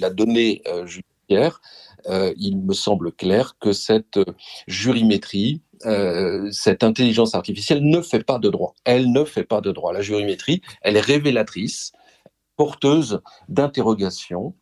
la 0.00 0.10
donnée 0.10 0.62
euh, 0.66 0.86
judiciaire, 0.86 1.60
euh, 2.06 2.32
il 2.36 2.58
me 2.58 2.72
semble 2.72 3.12
clair 3.12 3.56
que 3.60 3.72
cette 3.72 4.18
jurimétrie, 4.66 5.62
cette 6.52 6.82
intelligence 6.82 7.34
artificielle 7.34 7.84
ne 7.84 8.00
fait 8.00 8.24
pas 8.24 8.38
de 8.38 8.48
droit. 8.48 8.74
Elle 8.84 9.12
ne 9.12 9.24
fait 9.24 9.44
pas 9.44 9.60
de 9.60 9.72
droit. 9.72 9.92
La 9.92 10.00
jurimétrie, 10.00 10.62
elle 10.80 10.96
est 10.96 11.00
révélatrice, 11.00 11.92
porteuse 12.56 13.20
d'interrogations 13.48 14.54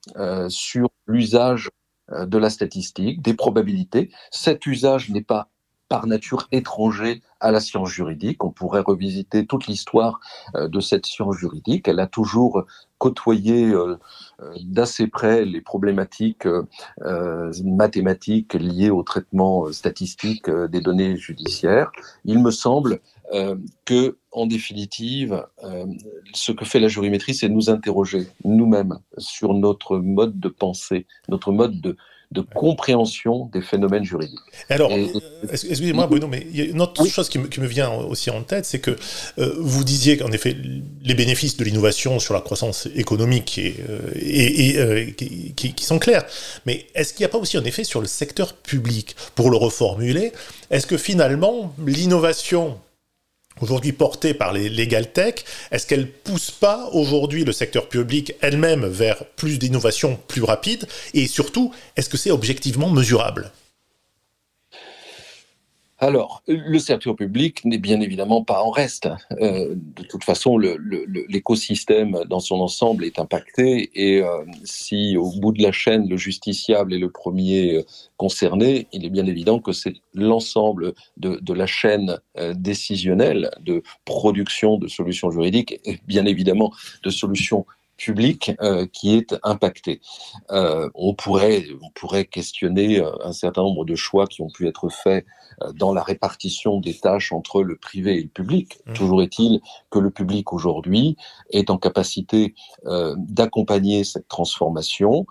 sur 0.48 0.88
l'usage 1.06 1.70
de 2.10 2.38
la 2.38 2.50
statistique, 2.50 3.22
des 3.22 3.34
probabilités. 3.34 4.10
Cet 4.30 4.66
usage 4.66 5.10
n'est 5.10 5.22
pas 5.22 5.48
par 5.88 6.06
nature 6.06 6.48
étranger 6.50 7.22
à 7.40 7.50
la 7.50 7.60
science 7.60 7.90
juridique. 7.90 8.42
On 8.42 8.50
pourrait 8.50 8.80
revisiter 8.80 9.46
toute 9.46 9.66
l'histoire 9.66 10.18
euh, 10.56 10.66
de 10.66 10.80
cette 10.80 11.06
science 11.06 11.36
juridique. 11.36 11.88
Elle 11.88 12.00
a 12.00 12.06
toujours 12.06 12.64
côtoyé 12.98 13.70
euh, 13.70 13.96
d'assez 14.62 15.06
près 15.06 15.44
les 15.44 15.60
problématiques 15.60 16.48
mathématiques 17.64 18.54
liées 18.54 18.90
au 18.90 19.02
traitement 19.02 19.70
statistique 19.72 20.50
des 20.50 20.80
données 20.80 21.16
judiciaires. 21.16 21.92
Il 22.24 22.42
me 22.42 22.50
semble 22.50 23.00
que, 23.84 24.18
en 24.32 24.46
définitive, 24.46 25.44
ce 26.34 26.52
que 26.52 26.64
fait 26.64 26.80
la 26.80 26.88
jurimétrie, 26.88 27.34
c'est 27.34 27.48
nous 27.48 27.70
interroger 27.70 28.26
nous-mêmes 28.44 28.98
sur 29.18 29.54
notre 29.54 29.98
mode 29.98 30.38
de 30.38 30.48
pensée, 30.48 31.06
notre 31.28 31.52
mode 31.52 31.80
de, 31.80 31.96
de 32.34 32.40
compréhension 32.40 33.48
des 33.52 33.62
phénomènes 33.62 34.04
juridiques. 34.04 34.40
Alors, 34.68 34.90
euh, 34.92 35.06
excusez-moi 35.52 36.06
Bruno, 36.08 36.26
mais 36.26 36.46
il 36.50 36.58
y 36.58 36.62
a 36.62 36.64
une 36.64 36.82
autre 36.82 37.06
chose 37.06 37.28
qui 37.28 37.38
me, 37.38 37.66
vient 37.66 37.92
aussi 37.92 38.28
en 38.30 38.42
tête, 38.42 38.64
c'est 38.64 38.80
que 38.80 38.96
euh, 39.38 39.54
vous 39.58 39.84
disiez 39.84 40.16
qu'en 40.16 40.32
effet, 40.32 40.56
les 41.02 41.14
bénéfices 41.14 41.56
de 41.56 41.64
l'innovation 41.64 42.18
sur 42.18 42.34
la 42.34 42.40
croissance 42.40 42.88
économique 42.94 43.58
et, 43.58 43.76
euh, 44.76 45.10
qui, 45.16 45.54
qui, 45.54 45.84
sont 45.84 46.00
clairs, 46.00 46.24
mais 46.66 46.86
est-ce 46.94 47.12
qu'il 47.14 47.22
n'y 47.22 47.26
a 47.26 47.28
pas 47.30 47.38
aussi 47.38 47.56
un 47.56 47.64
effet 47.64 47.84
sur 47.84 48.00
le 48.00 48.06
secteur 48.08 48.54
public 48.54 49.14
Pour 49.36 49.50
le 49.50 49.56
reformuler, 49.56 50.32
est-ce 50.70 50.86
que 50.88 50.96
finalement, 50.96 51.72
l'innovation 51.86 52.78
aujourd'hui 53.60 53.92
portée 53.92 54.34
par 54.34 54.52
les 54.52 54.68
legal 54.68 55.12
tech, 55.12 55.34
est-ce 55.70 55.86
qu'elle 55.86 56.10
pousse 56.10 56.50
pas 56.50 56.88
aujourd'hui 56.92 57.44
le 57.44 57.52
secteur 57.52 57.88
public 57.88 58.34
elle-même 58.40 58.86
vers 58.86 59.24
plus 59.36 59.58
d'innovation 59.58 60.18
plus 60.28 60.42
rapide 60.42 60.86
Et 61.14 61.26
surtout, 61.26 61.72
est-ce 61.96 62.08
que 62.08 62.16
c'est 62.16 62.30
objectivement 62.30 62.90
mesurable? 62.90 63.52
Alors, 65.98 66.42
le 66.48 66.78
secteur 66.80 67.14
public 67.14 67.64
n'est 67.64 67.78
bien 67.78 68.00
évidemment 68.00 68.42
pas 68.42 68.62
en 68.62 68.70
reste. 68.70 69.08
Euh, 69.40 69.74
de 69.76 70.02
toute 70.02 70.24
façon, 70.24 70.58
l'écosystème 70.58 72.18
dans 72.28 72.40
son 72.40 72.56
ensemble 72.56 73.04
est 73.04 73.20
impacté 73.20 73.90
et 73.94 74.20
euh, 74.20 74.44
si 74.64 75.16
au 75.16 75.30
bout 75.30 75.52
de 75.52 75.62
la 75.62 75.70
chaîne, 75.70 76.08
le 76.08 76.16
justiciable 76.16 76.94
est 76.94 76.98
le 76.98 77.10
premier 77.10 77.76
euh, 77.76 77.82
concerné, 78.16 78.88
il 78.92 79.04
est 79.04 79.10
bien 79.10 79.26
évident 79.26 79.60
que 79.60 79.70
c'est 79.70 79.94
l'ensemble 80.14 80.94
de, 81.16 81.38
de, 81.40 81.54
la 81.54 81.66
chaîne 81.66 82.18
décisionnelle 82.54 83.50
de 83.60 83.82
production 84.04 84.78
de 84.78 84.88
solutions 84.88 85.30
juridiques 85.30 85.80
et 85.84 86.00
bien 86.06 86.26
évidemment 86.26 86.72
de 87.04 87.10
solutions 87.10 87.66
public 87.96 88.52
euh, 88.60 88.86
qui 88.92 89.16
est 89.16 89.34
impacté. 89.42 90.00
Euh, 90.50 90.88
on, 90.94 91.14
pourrait, 91.14 91.66
on 91.82 91.90
pourrait 91.90 92.24
questionner 92.24 93.00
euh, 93.00 93.10
un 93.22 93.32
certain 93.32 93.62
nombre 93.62 93.84
de 93.84 93.94
choix 93.94 94.26
qui 94.26 94.42
ont 94.42 94.50
pu 94.50 94.66
être 94.66 94.88
faits 94.88 95.26
dans 95.74 95.94
la 95.94 96.02
répartition 96.02 96.80
des 96.80 96.94
tâches 96.94 97.32
entre 97.32 97.62
le 97.62 97.76
privé 97.76 98.18
et 98.18 98.22
le 98.22 98.28
public. 98.28 98.78
Mmh. 98.86 98.92
Toujours 98.94 99.22
est-il 99.22 99.60
que 99.88 100.00
le 100.00 100.10
public 100.10 100.52
aujourd'hui 100.52 101.16
est 101.50 101.70
en 101.70 101.78
capacité 101.78 102.54
d'accompagner 102.84 104.02
cette 104.02 104.26
transformation. 104.26 105.26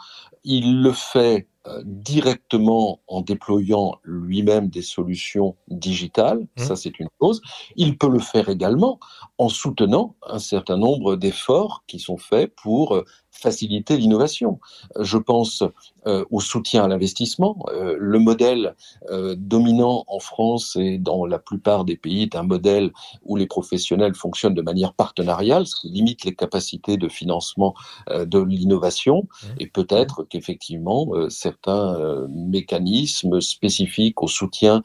Il 0.45 0.81
le 0.81 0.93
fait 0.93 1.47
euh, 1.47 1.52
directement 1.85 2.99
en 3.07 3.21
déployant 3.21 3.95
lui-même 4.03 4.69
des 4.69 4.81
solutions 4.81 5.55
digitales, 5.69 6.45
mmh. 6.57 6.61
ça 6.61 6.75
c'est 6.75 6.99
une 6.99 7.07
chose. 7.21 7.41
Il 7.75 7.97
peut 7.97 8.09
le 8.09 8.19
faire 8.19 8.49
également 8.49 8.99
en 9.37 9.49
soutenant 9.49 10.15
un 10.27 10.39
certain 10.39 10.77
nombre 10.77 11.15
d'efforts 11.15 11.83
qui 11.87 11.99
sont 11.99 12.17
faits 12.17 12.53
pour 12.55 12.95
euh, 12.95 13.05
faciliter 13.33 13.97
l'innovation. 13.97 14.59
Je 14.99 15.17
pense 15.17 15.63
euh, 16.05 16.25
au 16.31 16.39
soutien 16.39 16.83
à 16.83 16.87
l'investissement. 16.87 17.65
Euh, 17.73 17.95
le 17.97 18.19
modèle 18.19 18.75
euh, 19.09 19.35
dominant 19.37 20.03
en 20.07 20.19
France 20.19 20.77
et 20.79 20.97
dans 20.97 21.25
la 21.25 21.39
plupart 21.39 21.85
des 21.85 21.95
pays 21.95 22.23
est 22.23 22.35
un 22.35 22.43
modèle 22.43 22.91
où 23.23 23.35
les 23.35 23.47
professionnels 23.47 24.13
fonctionnent 24.13 24.53
de 24.53 24.61
manière 24.61 24.93
partenariale, 24.93 25.65
ce 25.65 25.75
qui 25.75 25.89
limite 25.89 26.25
les 26.25 26.35
capacités 26.35 26.97
de 26.97 27.07
financement 27.07 27.73
de 28.09 28.39
l'innovation. 28.39 29.23
Mmh. 29.23 29.47
Et 29.59 29.67
peut-être 29.67 30.23
qu'effectivement, 30.23 31.07
certains 31.29 31.97
mécanismes 32.29 33.41
spécifiques 33.41 34.21
au 34.21 34.27
soutien, 34.27 34.83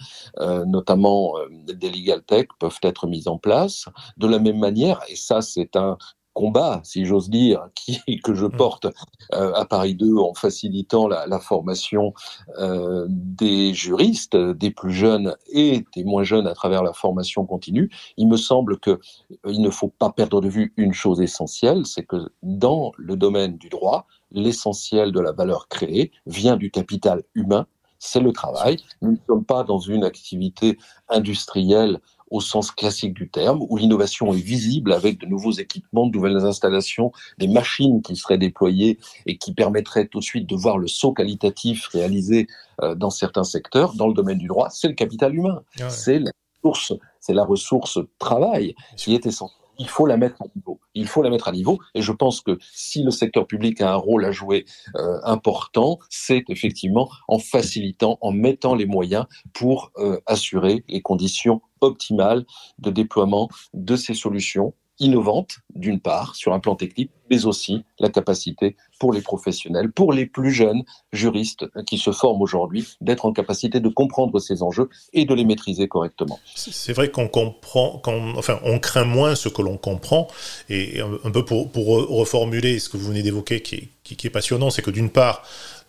notamment 0.67 1.35
des 1.67 1.91
legal 1.91 2.23
tech, 2.23 2.47
peuvent 2.59 2.79
être 2.83 3.07
mis 3.07 3.29
en 3.29 3.39
place. 3.39 3.87
De 4.17 4.27
la 4.27 4.39
même 4.39 4.59
manière, 4.59 5.01
et 5.09 5.17
ça 5.17 5.43
c'est 5.43 5.77
un 5.77 5.99
combat, 6.39 6.81
si 6.85 7.05
j'ose 7.05 7.29
dire, 7.31 7.69
qui, 7.75 8.21
que 8.21 8.33
je 8.33 8.47
mm. 8.47 8.57
porte 8.57 8.87
euh, 9.33 9.53
à 9.55 9.65
Paris 9.65 9.97
2 9.97 10.19
en 10.19 10.35
facilitant 10.35 11.09
la, 11.09 11.39
formation 11.41 12.15
euh, 12.59 13.07
des 13.09 13.75
juristes, 13.75 14.37
des 14.37 14.71
plus 14.71 14.93
jeunes 14.93 15.35
et 15.53 15.85
des 15.97 16.05
moins 16.05 16.23
jeunes 16.23 16.47
à 16.47 16.55
travers 16.55 16.85
la 16.85 16.93
formation 16.93 17.45
continue, 17.45 17.91
il 18.17 18.29
me 18.29 18.37
semble 18.37 18.79
qu'il 18.79 18.99
euh, 19.47 19.53
ne 19.59 19.71
faut 19.71 19.89
pas 19.89 20.11
perdre 20.11 20.41
de 20.41 20.49
vue 20.49 20.73
une 20.77 20.93
chose 20.93 21.21
essentielle, 21.21 21.87
c'est 21.87 22.05
que 22.05 22.31
dans 22.43 22.93
le 22.97 23.17
domaine 23.17 23.59
du 23.59 23.69
droit, 23.69 24.07
l'essentiel 24.31 25.11
de 25.11 25.21
la 25.21 25.33
valeur 25.33 25.67
créée 25.67 26.13
vient 26.27 26.57
du 26.57 26.71
capital 26.71 27.25
humain, 27.35 27.67
c'est 27.99 28.21
le 28.21 28.33
travail. 28.33 28.77
Nous 29.03 29.13
ne 29.13 29.17
sommes 29.27 29.45
pas 29.45 29.65
dans 29.65 29.81
une 29.81 30.05
activité 30.05 30.79
industrielle 31.09 32.01
au 32.31 32.41
sens 32.41 32.71
classique 32.71 33.15
du 33.15 33.29
terme, 33.29 33.65
où 33.69 33.77
l'innovation 33.77 34.33
est 34.33 34.41
visible 34.41 34.93
avec 34.93 35.19
de 35.19 35.27
nouveaux 35.27 35.53
équipements, 35.53 36.07
de 36.07 36.15
nouvelles 36.15 36.45
installations, 36.45 37.13
des 37.39 37.49
machines 37.49 38.03
qui 38.03 38.17
seraient 38.17 38.39
déployées 38.39 38.99
et 39.27 39.39
qui 39.39 39.55
permettraient 39.55 40.07
tout 40.07 40.19
de 40.19 40.25
suite 40.25 40.49
de 40.49 40.57
voir 40.57 40.79
le 40.79 40.89
saut 40.89 41.13
qualitatif 41.13 41.87
réalisé 41.89 42.47
euh, 42.83 42.95
dans 42.95 43.11
certains 43.11 43.45
secteurs. 43.45 43.95
Dans 43.95 44.09
le 44.09 44.15
domaine 44.15 44.39
du 44.39 44.47
droit, 44.47 44.69
c'est 44.71 44.89
le 44.89 44.95
capital 44.95 45.35
humain, 45.35 45.63
c'est 45.89 46.19
la 46.19 46.31
ressource, 46.57 46.93
c'est 47.21 47.35
la 47.35 47.45
ressource 47.45 47.99
travail 48.19 48.75
qui 48.97 49.15
est 49.15 49.27
essentielle 49.27 49.68
il 49.79 49.89
faut 49.89 50.07
la 50.07 50.17
mettre 50.17 50.43
à 50.43 50.47
niveau. 50.55 50.81
Il 50.95 51.07
faut 51.07 51.23
la 51.23 51.31
mettre 51.31 51.49
à 51.49 51.53
niveau. 51.53 51.79
Et 51.95 52.03
je 52.03 52.13
pense 52.13 52.41
que 52.41 52.59
si 52.61 53.03
le 53.03 53.11
secteur 53.11 53.47
public 53.47 53.81
a 53.81 53.93
un 53.93 53.97
rôle 53.97 54.25
à 54.25 54.33
jouer 54.33 54.65
euh, 54.97 55.19
important, 55.25 55.99
c'est 56.09 56.45
effectivement 56.49 57.09
en 57.29 57.39
facilitant, 57.39 58.19
en 58.21 58.33
mettant 58.33 58.75
les 58.75 58.87
moyens 58.87 59.27
pour 59.53 59.93
euh, 59.99 60.21
assurer 60.27 60.85
les 60.89 61.01
conditions 61.01 61.63
optimales 61.81 62.45
de 62.79 62.91
déploiement 62.91 63.49
de 63.73 63.97
ces 63.97 64.15
solutions 64.15 64.75
innovante, 65.01 65.59
d'une 65.75 66.01
part, 66.01 66.35
sur 66.35 66.53
un 66.53 66.61
plan 66.61 66.75
technique, 66.75 67.11
mais 67.31 67.47
aussi 67.47 67.85
la 67.99 68.09
capacité 68.09 68.77
pour 68.99 69.13
les 69.13 69.21
professionnels, 69.21 69.93
pour 69.93 70.13
les 70.13 70.27
plus 70.27 70.51
jeunes 70.51 70.83
juristes 71.13 71.67
qui 71.87 71.99
se 71.99 72.11
forment 72.11 72.43
aujourd'hui, 72.43 72.87
d'être 73.01 73.27
en 73.27 73.33
capacité 73.33 73.81
de 73.81 73.89
comprendre 73.89 74.39
ces 74.41 74.63
enjeux 74.63 74.89
et 75.13 75.25
de 75.25 75.35
les 75.35 75.45
maîtriser 75.45 75.89
correctement. 75.89 76.41
C'est 76.55 76.93
vrai 76.93 77.11
qu'on 77.11 77.29
comprend, 77.29 78.03
enfin, 78.37 78.59
on 78.65 78.79
craint 78.79 79.05
moins 79.05 79.35
ce 79.35 79.49
que 79.49 79.63
l'on 79.63 79.77
comprend, 79.77 80.29
et 80.69 81.01
un 81.01 81.31
peu 81.31 81.45
pour, 81.45 81.69
reformuler 81.77 82.79
ce 82.79 82.89
que 82.89 82.97
vous 82.97 83.09
venez 83.09 83.23
d'évoquer, 83.23 83.63
qui 83.63 83.91
est 84.11 84.31
passionnant, 84.31 84.71
c'est 84.71 84.83
que 84.83 84.91
d'une 84.91 85.11
part, 85.11 85.43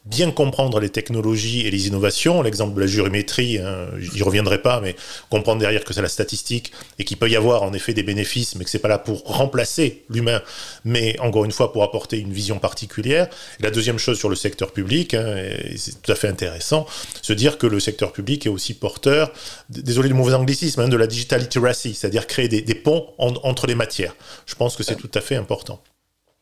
bien 0.05 0.31
comprendre 0.31 0.79
les 0.79 0.89
technologies 0.89 1.67
et 1.67 1.71
les 1.71 1.87
innovations. 1.87 2.41
L'exemple 2.41 2.75
de 2.75 2.81
la 2.81 2.87
jurimétrie, 2.87 3.59
hein, 3.59 3.87
j'y 3.97 4.23
reviendrai 4.23 4.61
pas, 4.61 4.81
mais 4.81 4.95
comprendre 5.29 5.59
derrière 5.59 5.83
que 5.83 5.93
c'est 5.93 6.01
la 6.01 6.09
statistique 6.09 6.71
et 6.97 7.03
qu'il 7.03 7.17
peut 7.17 7.29
y 7.29 7.35
avoir 7.35 7.63
en 7.63 7.73
effet 7.73 7.93
des 7.93 8.03
bénéfices, 8.03 8.55
mais 8.55 8.63
que 8.63 8.69
c'est 8.69 8.79
pas 8.79 8.87
là 8.87 8.97
pour 8.97 9.23
remplacer 9.23 10.03
l'humain, 10.09 10.41
mais 10.85 11.19
encore 11.19 11.45
une 11.45 11.51
fois 11.51 11.71
pour 11.71 11.83
apporter 11.83 12.19
une 12.19 12.33
vision 12.33 12.59
particulière. 12.59 13.27
la 13.59 13.71
deuxième 13.71 13.97
chose 13.97 14.17
sur 14.17 14.29
le 14.29 14.35
secteur 14.35 14.71
public, 14.71 15.13
hein, 15.13 15.35
c'est 15.75 16.01
tout 16.01 16.11
à 16.11 16.15
fait 16.15 16.27
intéressant, 16.27 16.85
se 17.21 17.33
dire 17.33 17.57
que 17.57 17.67
le 17.67 17.79
secteur 17.79 18.11
public 18.11 18.45
est 18.45 18.49
aussi 18.49 18.73
porteur, 18.73 19.31
désolé 19.69 20.09
du 20.09 20.15
mauvais 20.15 20.33
anglicisme, 20.33 20.81
hein, 20.81 20.89
de 20.89 20.97
la 20.97 21.07
digital 21.07 21.41
literacy, 21.41 21.93
c'est-à-dire 21.93 22.27
créer 22.27 22.47
des, 22.47 22.75
ponts 22.75 23.07
entre 23.17 23.67
les 23.67 23.75
matières. 23.75 24.15
Je 24.45 24.55
pense 24.55 24.75
que 24.75 24.83
c'est 24.83 24.95
tout 24.95 25.11
à 25.13 25.21
fait 25.21 25.35
important. 25.35 25.81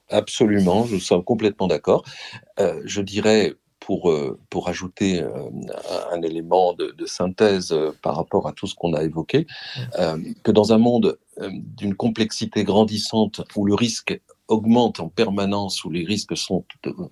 Absolument, 0.10 0.86
je 0.86 0.98
suis 0.98 1.16
complètement 1.26 1.68
d'accord. 1.68 2.04
Euh, 2.60 2.82
je 2.86 3.02
dirais, 3.02 3.54
pour, 3.80 4.10
euh, 4.10 4.40
pour 4.50 4.70
ajouter 4.70 5.22
euh, 5.22 5.50
un 6.12 6.22
élément 6.22 6.74
de, 6.74 6.94
synthèse 7.06 7.76
par 8.02 8.16
rapport 8.16 8.48
à 8.48 8.54
tout 8.54 8.68
ce 8.68 8.76
qu'on 8.76 8.94
a 8.94 9.04
évoqué, 9.04 9.48
que 10.44 10.52
dans 10.52 10.74
un 10.74 10.78
monde 10.78 11.18
d'une 11.52 11.96
complexité 11.96 12.64
grandissante 12.64 13.42
où 13.56 13.66
le 13.66 13.74
risque 13.74 14.20
augmente 14.48 15.00
en 15.00 15.10
permanence, 15.10 15.84
où 15.84 15.90
les 15.90 16.06
risques 16.06 16.38
sont 16.38 16.64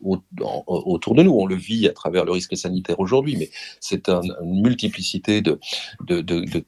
autour 0.01 1.15
de 1.15 1.23
nous. 1.23 1.33
On 1.33 1.45
le 1.45 1.55
vit 1.55 1.87
à 1.87 1.93
travers 1.93 2.25
le 2.25 2.31
risque 2.31 2.55
sanitaire 2.55 2.99
aujourd'hui, 2.99 3.35
mais 3.37 3.49
c'est 3.79 4.09
une 4.09 4.61
multiplicité 4.61 5.41
de, 5.41 5.59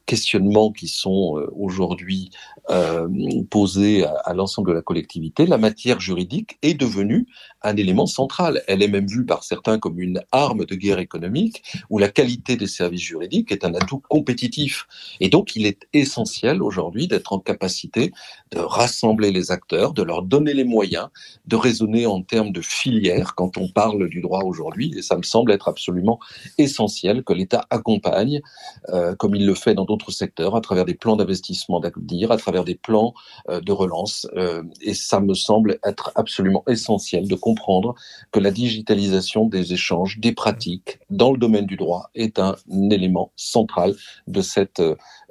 questionnements 0.05 0.71
qui 0.71 0.88
sont 0.88 1.38
euh, 1.38 1.50
aujourd'hui 1.55 2.29
euh, 2.69 3.07
posés 3.50 4.05
à, 4.05 4.33
l'ensemble 4.33 4.69
de 4.69 4.74
la 4.74 4.81
collectivité. 4.81 5.45
La 5.45 5.57
matière 5.57 6.00
juridique 6.00 6.57
est 6.62 6.74
devenue 6.74 7.27
un 7.62 7.75
élément 7.75 8.05
central. 8.05 8.63
Elle 8.67 8.81
est 8.83 8.88
même 8.88 9.07
vue 9.07 9.25
par 9.25 9.43
certains 9.43 9.79
comme 9.79 10.00
une 10.00 10.21
arme 10.31 10.65
de 10.65 10.75
guerre 10.75 11.00
économique, 11.00 11.63
où 11.89 11.97
la 11.97 12.09
qualité 12.09 12.55
des 12.55 12.67
services 12.67 13.01
juridiques 13.01 13.51
est 13.51 13.65
un 13.65 13.74
atout 13.74 14.01
compétitif. 14.09 14.88
Et 15.19 15.29
donc, 15.29 15.55
il 15.55 15.65
est 15.65 15.88
essentiel 15.93 16.62
aujourd'hui 16.62 17.07
d'être 17.07 17.33
en 17.33 17.39
capacité 17.39 18.12
de 18.51 18.59
rassembler 18.59 19.31
les 19.31 19.51
acteurs, 19.51 19.93
de 19.93 20.03
leur 20.03 20.21
donner 20.21 20.53
les 20.57 20.65
moyens 20.65 21.07
de 21.45 21.55
raisonner 21.55 22.05
en 22.05 22.21
termes 22.21 22.51
de 22.51 22.61
filière 22.61 23.35
quand 23.35 23.57
on 23.57 23.69
parle 23.69 24.09
du 24.09 24.21
droit 24.21 24.43
aujourd'hui. 24.43 24.93
Et 24.97 25.01
ça 25.01 25.15
me 25.15 25.23
semble 25.23 25.51
être 25.51 25.69
absolument 25.69 26.19
essentiel 26.57 27.23
que 27.23 27.33
l'État 27.33 27.65
accompagne, 27.69 28.41
euh, 28.89 29.15
comme 29.15 29.35
il 29.35 29.45
le 29.45 29.55
fait 29.55 29.73
dans 29.73 29.85
d'autres 29.85 30.11
secteurs, 30.11 30.55
à 30.55 30.61
travers 30.61 30.85
des 30.85 30.95
plans 30.95 31.15
d'investissement 31.15 31.79
d'avenir, 31.79 32.31
à 32.31 32.37
travers 32.37 32.65
des 32.65 32.75
plans 32.75 33.13
euh, 33.49 33.61
de 33.61 33.71
relance. 33.71 34.27
Euh, 34.35 34.63
et 34.81 34.93
ça 34.93 35.19
me 35.19 35.33
semble 35.33 35.79
être 35.85 36.11
absolument 36.15 36.63
essentiel 36.67 37.27
de 37.27 37.35
comprendre 37.35 37.95
que 38.31 38.39
la 38.39 38.51
digitalisation 38.51 39.45
des 39.45 39.73
échanges, 39.73 40.19
des 40.19 40.33
pratiques 40.33 40.97
dans 41.09 41.31
le 41.31 41.37
domaine 41.37 41.65
du 41.65 41.77
droit 41.77 42.09
est 42.15 42.39
un 42.39 42.55
élément 42.91 43.31
central 43.35 43.95
de 44.27 44.41
cette 44.41 44.81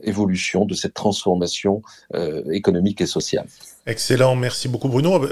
évolution, 0.03 0.65
de 0.65 0.75
cette 0.75 0.95
transformation 0.95 1.83
économique 2.51 3.01
et 3.01 3.07
sociale. 3.07 3.47
Excellent, 3.89 4.35
merci 4.35 4.67
beaucoup 4.67 4.89
Bruno. 4.89 5.25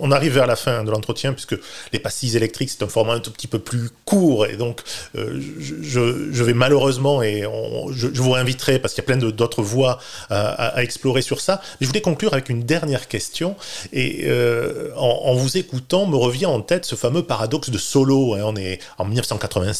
On, 0.00 0.10
arrive 0.12 0.32
vers 0.32 0.46
la 0.46 0.56
fin 0.56 0.82
de 0.82 0.90
l'entretien 0.90 1.34
puisque 1.34 1.56
les 1.92 1.98
pastilles 1.98 2.38
électriques 2.38 2.70
c'est 2.70 2.82
un 2.82 2.88
format 2.88 3.12
un 3.12 3.20
tout 3.20 3.30
petit 3.30 3.46
peu 3.46 3.58
plus 3.58 3.90
court 4.06 4.46
et 4.46 4.56
donc 4.56 4.80
euh, 5.14 5.38
je, 5.60 6.42
vais 6.42 6.54
malheureusement 6.54 7.22
et 7.22 7.42
je, 7.90 8.06
vous 8.06 8.30
réinviterai 8.30 8.78
parce 8.78 8.94
qu'il 8.94 9.02
y 9.02 9.04
a 9.04 9.08
plein 9.14 9.18
d'autres 9.18 9.62
voies 9.62 9.98
à, 10.30 10.82
explorer 10.82 11.20
sur 11.20 11.42
ça. 11.42 11.60
Je 11.82 11.86
voulais 11.86 12.00
conclure 12.00 12.32
avec 12.32 12.48
une 12.48 12.62
dernière 12.62 13.08
question 13.08 13.56
et 13.92 14.22
euh, 14.24 14.90
en, 14.96 15.34
vous 15.34 15.58
écoutant 15.58 16.06
me 16.06 16.16
revient 16.16 16.46
en 16.46 16.62
tête 16.62 16.86
ce 16.86 16.94
fameux 16.94 17.24
paradoxe 17.24 17.68
de 17.68 17.76
Solo. 17.76 18.36
Hein. 18.36 18.40
On 18.44 18.56
est 18.56 18.78
en 18.96 19.04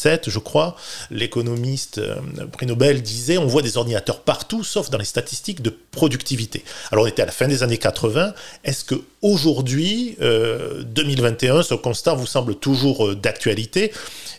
1987 0.09 0.29
je 0.29 0.39
crois. 0.39 0.75
L'économiste 1.11 1.99
euh, 1.99 2.15
prix 2.51 2.65
Nobel 2.65 3.01
disait 3.01 3.37
on 3.37 3.47
voit 3.47 3.61
des 3.61 3.77
ordinateurs 3.77 4.21
partout 4.21 4.63
sauf 4.63 4.89
dans 4.89 4.97
les 4.97 5.05
statistiques 5.05 5.61
de 5.61 5.75
productivité. 5.91 6.63
Alors 6.91 7.05
on 7.05 7.07
était 7.07 7.21
à 7.21 7.25
la 7.25 7.31
fin 7.31 7.47
des 7.47 7.63
années 7.63 7.77
80 7.77 8.33
est-ce 8.63 8.83
que 8.83 8.95
aujourd'hui, 9.21 10.15
2021, 10.19 11.55
euh, 11.57 11.63
ce 11.63 11.73
constat 11.73 12.13
vous 12.13 12.25
semble 12.25 12.55
toujours 12.55 13.07
euh, 13.07 13.15
d'actualité 13.15 13.91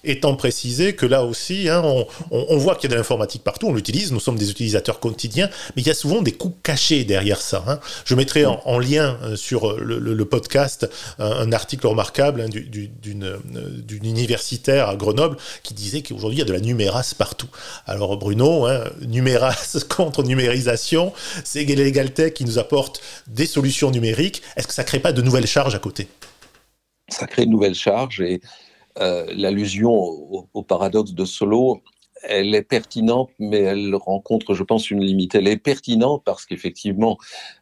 étant 0.02 0.34
précisé 0.34 0.94
que 0.94 1.04
là 1.04 1.24
aussi, 1.24 1.68
hein, 1.68 1.82
on, 2.30 2.56
voit 2.56 2.74
qu'il 2.74 2.88
y 2.88 2.92
a 2.92 2.96
de 2.96 2.98
l'informatique 2.98 3.44
partout, 3.44 3.66
on 3.66 3.74
l'utilise, 3.74 4.12
nous 4.12 4.20
sommes 4.20 4.38
des 4.38 4.50
utilisateurs 4.50 4.98
quotidiens, 4.98 5.50
mais 5.76 5.82
il 5.82 5.86
y 5.86 5.90
a 5.90 5.94
souvent 5.94 6.22
des 6.22 6.32
coûts 6.32 6.54
cachés 6.62 7.04
derrière 7.04 7.42
ça. 7.42 7.62
Hein. 7.68 7.80
Je 8.06 8.14
mettrai 8.14 8.46
en, 8.46 8.78
lien 8.78 9.18
sur 9.36 9.76
le, 9.76 10.24
podcast 10.24 10.88
un, 11.18 11.52
article 11.52 11.86
remarquable 11.86 12.40
hein, 12.40 12.48
d'une 12.48 14.06
universitaire 14.06 14.88
à 14.88 14.96
Grenoble 14.96 15.36
qui 15.62 15.74
disait 15.74 16.02
qu'aujourd'hui 16.02 16.38
il 16.38 16.40
y 16.40 16.42
a 16.42 16.46
de 16.46 16.52
la 16.52 16.60
numérace 16.60 17.14
partout. 17.14 17.48
Alors 17.86 18.16
Bruno, 18.16 18.66
numérace 19.00 19.84
contre 19.88 20.22
numérisation, 20.22 21.12
c'est 21.44 21.64
Legaltech 21.64 22.34
qui 22.34 22.44
nous 22.44 22.58
apporte 22.58 23.00
des 23.26 23.46
solutions 23.46 23.90
numériques. 23.90 24.42
Est-ce 24.56 24.66
que 24.66 24.74
ça 24.74 24.82
ne 24.82 24.86
crée 24.86 25.00
pas 25.00 25.12
de 25.12 25.22
nouvelles 25.22 25.46
charges 25.46 25.74
à 25.74 25.78
côté? 25.78 26.08
Ça 27.08 27.26
crée 27.26 27.46
de 27.46 27.50
nouvelles 27.50 27.74
charges 27.74 28.20
et 28.20 28.40
euh, 28.98 29.24
l'allusion 29.34 29.92
au, 29.92 30.62
paradoxe 30.62 31.12
de 31.12 31.24
Solo, 31.24 31.82
elle 32.22 32.54
est 32.54 32.62
pertinente, 32.62 33.30
mais 33.38 33.60
elle 33.60 33.94
rencontre, 33.94 34.54
je 34.54 34.62
pense, 34.62 34.90
une 34.90 35.02
limite. 35.02 35.34
Elle 35.34 35.48
est 35.48 35.56
pertinente 35.56 36.22
parce 36.24 36.46
qu'effectivement, 36.46 37.18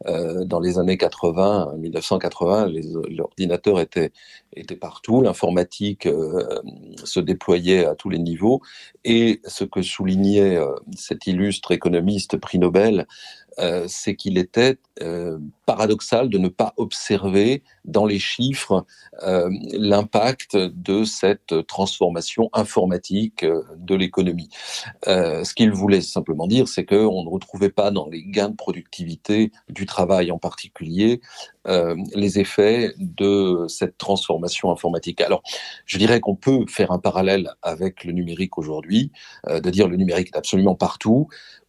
euh, 0.06 0.44
dans 0.44 0.60
les 0.60 0.78
années 0.78 0.96
80, 0.96 1.74
1980, 1.78 2.68
l'ordinateur 3.10 3.80
était, 3.80 4.12
était 4.54 4.76
partout, 4.76 5.22
l'informatique 5.22 6.06
euh, 6.06 6.60
se 7.04 7.20
déployait 7.20 7.84
à 7.84 7.94
tous 7.94 8.10
les 8.10 8.18
niveaux, 8.18 8.60
et 9.04 9.40
ce 9.44 9.64
que 9.64 9.82
soulignait 9.82 10.58
cet 10.96 11.26
illustre 11.26 11.72
économiste 11.72 12.36
prix 12.36 12.58
Nobel, 12.58 13.06
euh, 13.60 13.86
c'est 13.88 14.14
qu'il 14.14 14.38
était 14.38 14.78
euh, 15.02 15.38
paradoxal 15.66 16.28
de 16.28 16.38
ne 16.38 16.48
pas 16.48 16.74
observer 16.76 17.62
dans 17.84 18.06
les 18.06 18.18
chiffres 18.18 18.86
euh, 19.22 19.50
l'impact 19.72 20.56
de 20.56 21.04
cette 21.04 21.66
transformation 21.66 22.50
informatique 22.52 23.44
de 23.76 23.94
l'économie. 23.94 24.48
ce 25.04 25.54
qu'il 25.54 25.72
voulait 25.72 26.00
simplement 26.00 26.46
dire, 26.46 26.68
c'est 26.68 26.84
qu'on 26.84 27.24
ne 27.24 27.28
retrouvait 27.28 27.70
pas 27.70 27.90
dans 27.90 28.08
les 28.08 28.22
gains 28.22 28.50
de 28.50 28.56
productivité 28.56 29.52
du 29.68 29.86
travail 29.86 30.30
en 30.30 30.38
particulier 30.38 31.20
les 32.14 32.38
effets 32.38 32.94
de 32.96 33.66
cette 33.68 33.98
transformation 33.98 34.70
informatique. 34.70 35.20
Alors, 35.20 35.42
je 35.84 35.98
dirais 35.98 36.20
qu'on 36.20 36.34
peut 36.34 36.64
faire 36.66 36.92
un 36.92 36.98
parallèle 36.98 37.52
avec 37.60 38.04
le 38.04 38.12
numérique 38.12 38.56
aujourd'hui, 38.56 39.12
de 39.46 39.68
dire 39.68 39.86
le 39.86 39.96
numérique 39.96 40.28
est 40.28 40.38
absolument 40.38 40.74
partout. 40.74 41.28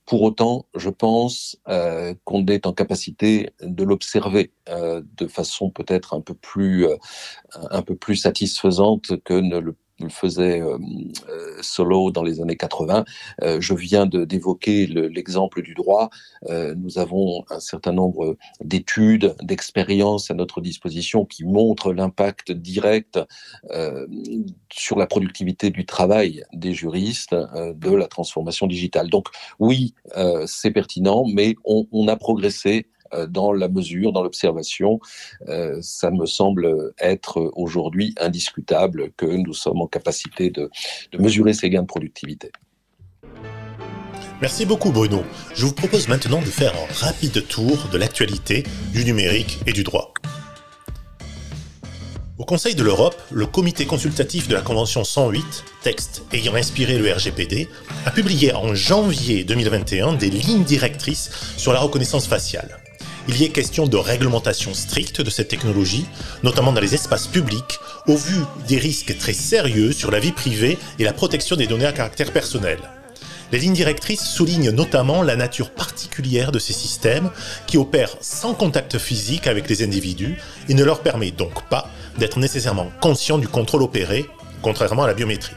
Pour 0.09 0.23
autant, 0.23 0.65
je 0.75 0.89
pense 0.89 1.55
euh, 1.67 2.15
qu'on 2.23 2.43
est 2.47 2.65
en 2.65 2.73
capacité 2.73 3.51
de 3.61 3.83
l'observer 3.83 4.51
euh, 4.67 5.03
de 5.17 5.27
façon 5.27 5.69
peut-être 5.69 6.15
un 6.15 6.21
peu 6.21 6.33
plus 6.33 6.87
euh, 6.87 6.95
un 7.69 7.83
peu 7.83 7.95
plus 7.95 8.15
satisfaisante 8.15 9.21
que 9.23 9.35
ne 9.35 9.59
le 9.59 9.75
le 9.99 10.09
faisait 10.09 10.61
euh, 10.61 10.77
euh, 11.29 11.57
solo 11.61 12.11
dans 12.11 12.23
les 12.23 12.41
années 12.41 12.55
80. 12.55 13.05
Euh, 13.43 13.61
je 13.61 13.73
viens 13.73 14.05
d'évoquer 14.05 14.87
l'exemple 14.87 15.61
du 15.61 15.73
droit. 15.73 16.09
nous 16.49 16.97
avons 16.97 17.43
un 17.49 17.59
certain 17.59 17.91
nombre 17.91 18.37
d'études, 18.63 19.35
d'expériences 19.41 20.31
à 20.31 20.33
notre 20.33 20.61
disposition 20.61 21.25
qui 21.25 21.43
montrent 21.43 21.93
l'impact 21.93 22.51
direct 22.51 23.19
sur 24.71 24.97
la 24.97 25.07
productivité 25.07 25.69
du 25.69 25.85
travail 25.85 26.43
des 26.53 26.73
juristes 26.73 27.35
de 27.35 27.93
la 27.93 28.07
transformation 28.07 28.67
digitale. 28.67 29.09
Donc 29.09 29.27
oui, 29.59 29.93
c'est 30.45 30.71
pertinent, 30.71 31.25
mais 31.25 31.55
on, 31.65 32.07
a 32.07 32.15
progressé 32.15 32.87
dans 33.27 33.51
la 33.51 33.67
mesure, 33.67 34.11
dans 34.11 34.23
l'observation. 34.23 34.99
Euh, 35.47 35.77
ça 35.81 36.11
me 36.11 36.25
semble 36.25 36.93
être 36.99 37.51
aujourd'hui 37.55 38.13
indiscutable 38.19 39.11
que 39.17 39.25
nous 39.25 39.53
sommes 39.53 39.81
en 39.81 39.87
capacité 39.87 40.49
de, 40.49 40.69
mesurer 41.17 41.53
ces 41.53 41.69
gains 41.69 41.81
de 41.81 41.87
productivité. 41.87 42.51
Merci 44.41 44.65
beaucoup 44.65 44.91
Bruno. 44.91 45.23
Je 45.53 45.65
vous 45.65 45.73
propose 45.73 46.07
maintenant 46.07 46.39
de 46.39 46.45
faire 46.45 46.73
un 46.73 47.05
rapide 47.05 47.45
tour 47.47 47.77
de 47.91 47.97
l'actualité 47.97 48.63
du 48.93 49.03
numérique 49.03 49.59
et 49.67 49.73
du 49.73 49.83
droit. 49.83 50.13
Au 52.37 52.45
Conseil 52.45 52.73
de 52.73 52.83
l'Europe, 52.83 53.21
le 53.31 53.45
comité 53.45 53.85
consultatif 53.85 54.47
de 54.47 54.55
la 54.55 54.61
Convention 54.61 55.03
108, 55.03 55.65
texte 55.83 56.23
ayant 56.31 56.55
inspiré 56.55 56.97
le 56.97 57.11
RGPD, 57.11 57.67
a 58.05 58.11
publié 58.11 58.53
en 58.53 58.73
janvier 58.73 59.43
2021 59.43 60.13
des 60.13 60.29
lignes 60.29 60.63
directrices 60.63 61.31
sur 61.57 61.73
la 61.73 61.79
reconnaissance 61.79 62.27
faciale 62.27 62.79
il 63.29 63.39
y 63.39 63.43
est 63.45 63.49
question 63.49 63.85
de 63.85 63.95
réglementation 63.95 64.73
stricte 64.73 65.21
de 65.21 65.29
cette 65.29 65.49
technologie, 65.49 66.07
notamment 66.41 66.73
dans 66.73 66.81
les 66.81 66.95
espaces 66.95 67.27
publics, 67.27 67.79
au 68.07 68.17
vu 68.17 68.37
des 68.67 68.79
risques 68.79 69.15
très 69.19 69.33
sérieux 69.33 69.91
sur 69.91 70.09
la 70.09 70.19
vie 70.19 70.31
privée 70.31 70.79
et 70.97 71.03
la 71.03 71.13
protection 71.13 71.55
des 71.55 71.67
données 71.67 71.85
à 71.85 71.91
caractère 71.91 72.31
personnel. 72.31 72.79
Les 73.51 73.59
lignes 73.59 73.75
directrices 73.75 74.23
soulignent 74.23 74.71
notamment 74.71 75.21
la 75.21 75.35
nature 75.35 75.69
particulière 75.69 76.51
de 76.51 76.57
ces 76.57 76.73
systèmes 76.73 77.29
qui 77.67 77.77
opèrent 77.77 78.17
sans 78.19 78.55
contact 78.55 78.97
physique 78.97 79.45
avec 79.45 79.69
les 79.69 79.83
individus 79.83 80.39
et 80.67 80.73
ne 80.73 80.83
leur 80.83 81.01
permet 81.01 81.29
donc 81.29 81.69
pas 81.69 81.87
d'être 82.17 82.39
nécessairement 82.39 82.91
conscients 82.99 83.37
du 83.37 83.47
contrôle 83.47 83.83
opéré, 83.83 84.25
contrairement 84.63 85.03
à 85.03 85.07
la 85.07 85.13
biométrie. 85.13 85.55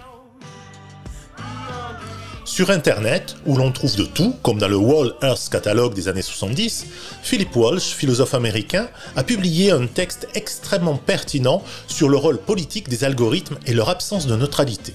Sur 2.52 2.68
Internet, 2.68 3.36
où 3.46 3.56
l'on 3.56 3.72
trouve 3.72 3.96
de 3.96 4.04
tout, 4.04 4.36
comme 4.42 4.58
dans 4.58 4.68
le 4.68 4.76
World 4.76 5.14
Earth 5.22 5.48
Catalogue 5.50 5.94
des 5.94 6.08
années 6.08 6.20
70, 6.20 6.84
Philip 7.22 7.56
Walsh, 7.56 7.94
philosophe 7.94 8.34
américain, 8.34 8.90
a 9.16 9.24
publié 9.24 9.70
un 9.70 9.86
texte 9.86 10.28
extrêmement 10.34 10.98
pertinent 10.98 11.62
sur 11.88 12.10
le 12.10 12.18
rôle 12.18 12.36
politique 12.36 12.90
des 12.90 13.04
algorithmes 13.04 13.56
et 13.64 13.72
leur 13.72 13.88
absence 13.88 14.26
de 14.26 14.36
neutralité. 14.36 14.92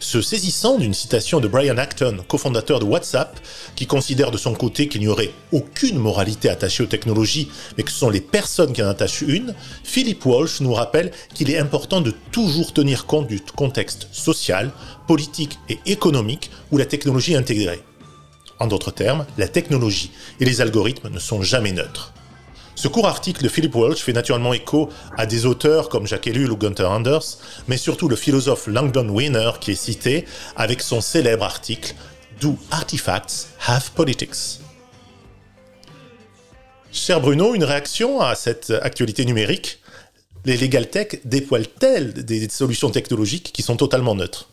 Se 0.00 0.20
saisissant 0.20 0.78
d'une 0.78 0.92
citation 0.92 1.40
de 1.40 1.48
Brian 1.48 1.78
Acton, 1.78 2.18
cofondateur 2.28 2.78
de 2.78 2.84
WhatsApp, 2.84 3.40
qui 3.74 3.86
considère 3.86 4.30
de 4.30 4.36
son 4.36 4.52
côté 4.52 4.88
qu'il 4.88 5.00
n'y 5.00 5.08
aurait 5.08 5.30
aucune 5.52 5.96
moralité 5.96 6.50
attachée 6.50 6.82
aux 6.82 6.88
technologies, 6.88 7.48
mais 7.78 7.84
que 7.84 7.90
ce 7.90 8.00
sont 8.00 8.10
les 8.10 8.20
personnes 8.20 8.72
qui 8.72 8.82
en 8.82 8.88
attachent 8.88 9.22
une, 9.22 9.54
Philip 9.82 10.26
Walsh 10.26 10.60
nous 10.60 10.74
rappelle 10.74 11.12
qu'il 11.32 11.50
est 11.50 11.58
important 11.58 12.02
de 12.02 12.12
toujours 12.32 12.74
tenir 12.74 13.06
compte 13.06 13.28
du 13.28 13.40
contexte 13.40 14.08
social, 14.12 14.72
politique 15.06 15.58
et 15.68 15.78
économique 15.86 16.50
où 16.70 16.78
la 16.78 16.86
technologie 16.86 17.36
intégrée. 17.36 17.82
En 18.58 18.66
d'autres 18.66 18.92
termes, 18.92 19.26
la 19.38 19.48
technologie 19.48 20.12
et 20.38 20.44
les 20.44 20.60
algorithmes 20.60 21.08
ne 21.08 21.18
sont 21.18 21.42
jamais 21.42 21.72
neutres. 21.72 22.12
Ce 22.74 22.88
court 22.88 23.06
article 23.06 23.42
de 23.42 23.48
Philip 23.48 23.74
Walsh 23.74 24.00
fait 24.00 24.12
naturellement 24.12 24.54
écho 24.54 24.88
à 25.16 25.26
des 25.26 25.46
auteurs 25.46 25.88
comme 25.88 26.06
Jacques 26.06 26.26
Ellul 26.26 26.50
ou 26.50 26.56
Gunther 26.56 26.90
Anders, 26.90 27.38
mais 27.68 27.76
surtout 27.76 28.08
le 28.08 28.16
philosophe 28.16 28.66
Langdon 28.66 29.08
Winner 29.08 29.50
qui 29.60 29.72
est 29.72 29.76
cité 29.76 30.24
avec 30.56 30.80
son 30.80 31.00
célèbre 31.00 31.44
article 31.44 31.94
Do 32.40 32.56
Artifacts 32.70 33.48
Have 33.66 33.90
Politics? 33.92 34.60
Cher 36.90 37.20
Bruno, 37.20 37.54
une 37.54 37.64
réaction 37.64 38.20
à 38.20 38.34
cette 38.34 38.70
actualité 38.70 39.24
numérique? 39.24 39.80
Les 40.44 40.56
Legal 40.56 40.88
Tech 40.88 41.20
dépoilent-elles 41.24 42.12
des 42.12 42.48
solutions 42.48 42.90
technologiques 42.90 43.52
qui 43.52 43.62
sont 43.62 43.76
totalement 43.76 44.14
neutres? 44.14 44.51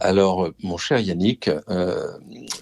Alors, 0.00 0.50
mon 0.62 0.76
cher 0.76 1.00
Yannick, 1.00 1.48
euh, 1.68 2.06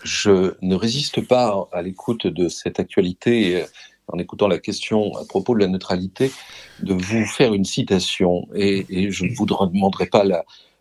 je 0.05 0.55
ne 0.63 0.75
résiste 0.75 1.27
pas 1.27 1.69
à 1.73 1.83
l'écoute 1.83 2.27
de 2.27 2.49
cette 2.49 2.81
actualité 2.81 3.65
en 4.09 4.19
écoutant 4.19 4.49
la 4.49 4.59
question 4.59 5.15
à 5.17 5.25
propos 5.25 5.55
de 5.55 5.61
la 5.61 5.67
neutralité, 5.67 6.31
de 6.81 6.95
vous 6.95 7.27
faire 7.27 7.55
une 7.55 7.65
citation, 7.65 8.49
et, 8.55 9.11
je 9.11 9.25
ne 9.25 9.35
vous 9.35 9.47
demanderai 9.47 10.07
pas 10.07 10.25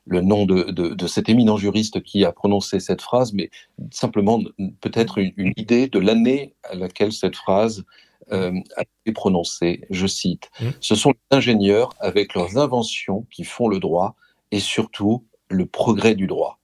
le 0.06 0.22
nom 0.22 0.46
de, 0.46 1.08
cet 1.08 1.30
éminent 1.30 1.58
juriste 1.58 2.02
qui 2.04 2.24
a 2.26 2.32
prononcé 2.32 2.80
cette 2.80 3.02
phrase, 3.02 3.34
mais 3.34 3.50
simplement 3.92 4.40
peut-être 4.82 5.18
une, 5.18 5.54
idée 5.58 5.88
de 5.88 6.00
l'année 6.00 6.54
à 6.64 6.76
laquelle 6.76 7.12
cette 7.12 7.36
phrase 7.36 7.84
euh, 8.32 8.54
a 8.78 8.82
été 8.82 9.14
prononcée. 9.14 9.82
Je 9.90 10.08
cite, 10.08 10.50
mmh. 10.60 10.66
Ce 10.80 10.96
sont 10.96 11.12
les 11.12 11.38
ingénieurs 11.38 11.90
avec 12.00 12.34
leurs 12.34 12.58
inventions 12.58 13.26
qui 13.32 13.44
font 13.44 13.68
le 13.68 13.80
droit 13.80 14.16
et 14.52 14.60
surtout 14.60 15.24
le 15.50 15.66
progrès 15.66 16.16
du 16.16 16.28
droit. 16.28 16.60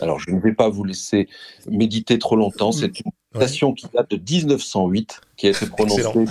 Alors, 0.00 0.18
je 0.18 0.30
ne 0.30 0.40
vais 0.40 0.54
pas 0.54 0.68
vous 0.68 0.84
laisser 0.84 1.28
méditer 1.68 2.18
trop 2.18 2.36
longtemps. 2.36 2.72
C'est 2.72 3.00
une 3.00 3.12
citation 3.32 3.72
qui 3.72 3.86
date 3.92 4.10
de 4.10 4.16
1908, 4.16 5.20
qui 5.36 5.46
a 5.46 5.50
été 5.50 5.66
prononcée 5.66 6.24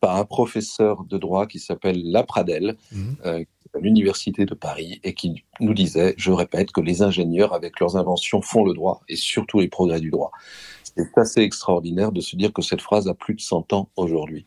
par 0.00 0.18
un, 0.18 0.24
professeur 0.24 1.04
de 1.04 1.18
droit 1.18 1.46
qui 1.46 1.58
s'appelle 1.58 2.02
Lapradel, 2.10 2.76
mhm. 2.92 3.16
euh, 3.26 3.44
à 3.74 3.78
l'Université 3.78 4.46
de 4.46 4.54
Paris, 4.54 5.00
et 5.04 5.14
qui 5.14 5.44
nous 5.60 5.74
disait, 5.74 6.14
je 6.16 6.32
répète, 6.32 6.72
que 6.72 6.80
les 6.80 7.02
ingénieurs, 7.02 7.54
avec 7.54 7.78
leurs 7.80 7.96
inventions, 7.96 8.40
font 8.40 8.64
le 8.64 8.72
droit, 8.72 9.02
et 9.08 9.16
surtout 9.16 9.60
les 9.60 9.68
progrès 9.68 10.00
du 10.00 10.10
droit. 10.10 10.32
C'est 10.96 11.18
assez 11.18 11.40
extraordinaire 11.40 12.12
de 12.12 12.20
se 12.20 12.36
dire 12.36 12.52
que 12.52 12.62
cette 12.62 12.80
phrase 12.80 13.08
a 13.08 13.14
plus 13.14 13.34
de 13.34 13.40
100 13.40 13.72
ans 13.72 13.88
aujourd'hui. 13.96 14.46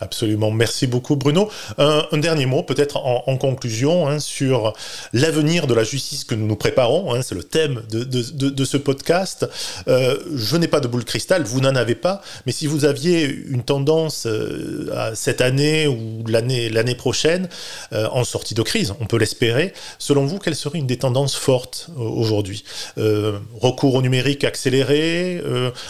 Absolument. 0.00 0.50
Merci 0.50 0.86
beaucoup, 0.88 1.16
Bruno. 1.16 1.48
Un, 1.78 2.18
dernier 2.18 2.46
mot, 2.46 2.62
peut-être 2.62 2.96
en, 2.96 3.36
conclusion, 3.38 4.08
hein, 4.08 4.18
sur 4.18 4.72
l'avenir 5.12 5.66
de 5.66 5.72
la 5.72 5.84
justice 5.84 6.24
que 6.24 6.34
nous 6.34 6.46
nous 6.46 6.56
préparons. 6.56 7.14
Hein, 7.14 7.22
c'est 7.22 7.36
le 7.36 7.44
thème 7.44 7.82
de, 7.88 8.64
ce 8.64 8.76
podcast. 8.76 9.46
Euh, 9.86 10.18
je 10.34 10.56
n'ai 10.56 10.68
pas 10.68 10.80
de 10.80 10.88
boule 10.88 11.04
cristal, 11.04 11.44
vous 11.44 11.60
n'en 11.60 11.74
avez 11.76 11.94
pas. 11.94 12.22
Mais 12.44 12.52
si 12.52 12.66
vous 12.66 12.84
aviez 12.84 13.24
une 13.24 13.62
tendance 13.62 14.26
euh, 14.26 14.90
à 14.94 15.14
cette 15.14 15.40
année 15.40 15.86
ou 15.86 16.24
l'année, 16.26 16.94
prochaine, 16.96 17.48
euh, 17.92 18.08
en 18.12 18.24
sortie 18.24 18.54
de 18.54 18.62
crise, 18.62 18.94
on 19.00 19.06
peut 19.06 19.16
l'espérer, 19.16 19.72
selon 19.98 20.26
vous, 20.26 20.38
quelle 20.38 20.56
serait 20.56 20.78
une 20.78 20.86
des 20.86 20.98
tendances 20.98 21.36
fortes 21.36 21.88
aujourd'hui? 21.96 22.64
Recours 22.96 23.94
au 23.94 24.02
numérique 24.02 24.44
accéléré 24.44 25.42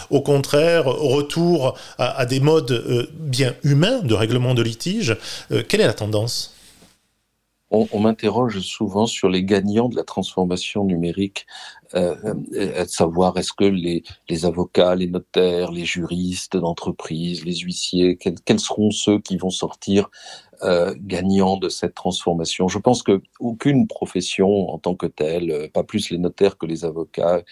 Au 0.09 0.21
contraire, 0.21 0.85
retour 0.85 1.77
à, 1.97 2.25
des 2.25 2.39
modes 2.39 3.09
bien 3.19 3.53
humain 3.63 3.99
de 4.01 4.13
règlement 4.13 4.53
de 4.53 4.61
litige. 4.61 5.17
Euh, 5.51 5.63
quelle 5.67 5.81
est 5.81 5.87
la 5.87 5.93
tendance? 5.93 6.51
On, 7.71 7.99
m'interroge 7.99 8.59
souvent 8.61 9.05
sur 9.05 9.27
les 9.27 9.43
gagnants 9.43 9.89
de 9.89 9.97
la 9.97 10.03
transformation 10.03 10.85
numérique, 10.85 11.45
euh, 11.93 12.15
euh, 12.53 12.81
à 12.81 12.85
savoir 12.85 13.37
est-ce 13.37 13.51
que 13.51 13.65
les, 13.65 14.45
avocats, 14.45 14.95
les 14.95 15.07
notaires, 15.07 15.71
les 15.71 15.83
juristes 15.83 16.55
d'entreprise, 16.55 17.43
les 17.43 17.57
huissiers, 17.57 18.17
quels, 18.17 18.59
seront 18.59 18.91
ceux 18.91 19.19
qui 19.19 19.35
vont 19.35 19.49
sortir 19.49 20.09
euh, 20.63 20.95
gagnant 20.97 21.57
de 21.57 21.69
cette 21.69 21.95
transformation. 21.95 22.67
Je 22.67 22.79
pense 22.79 23.03
que 23.03 23.21
aucune 23.39 23.87
profession 23.87 24.69
en 24.69 24.77
tant 24.77 24.95
que 24.95 25.05
telle, 25.05 25.51
euh, 25.51 25.67
pas 25.67 25.83
plus 25.83 26.09
les 26.09 26.17
notaires 26.17 26.57
que 26.57 26.65
les 26.65 26.85
avocats, 26.85 27.43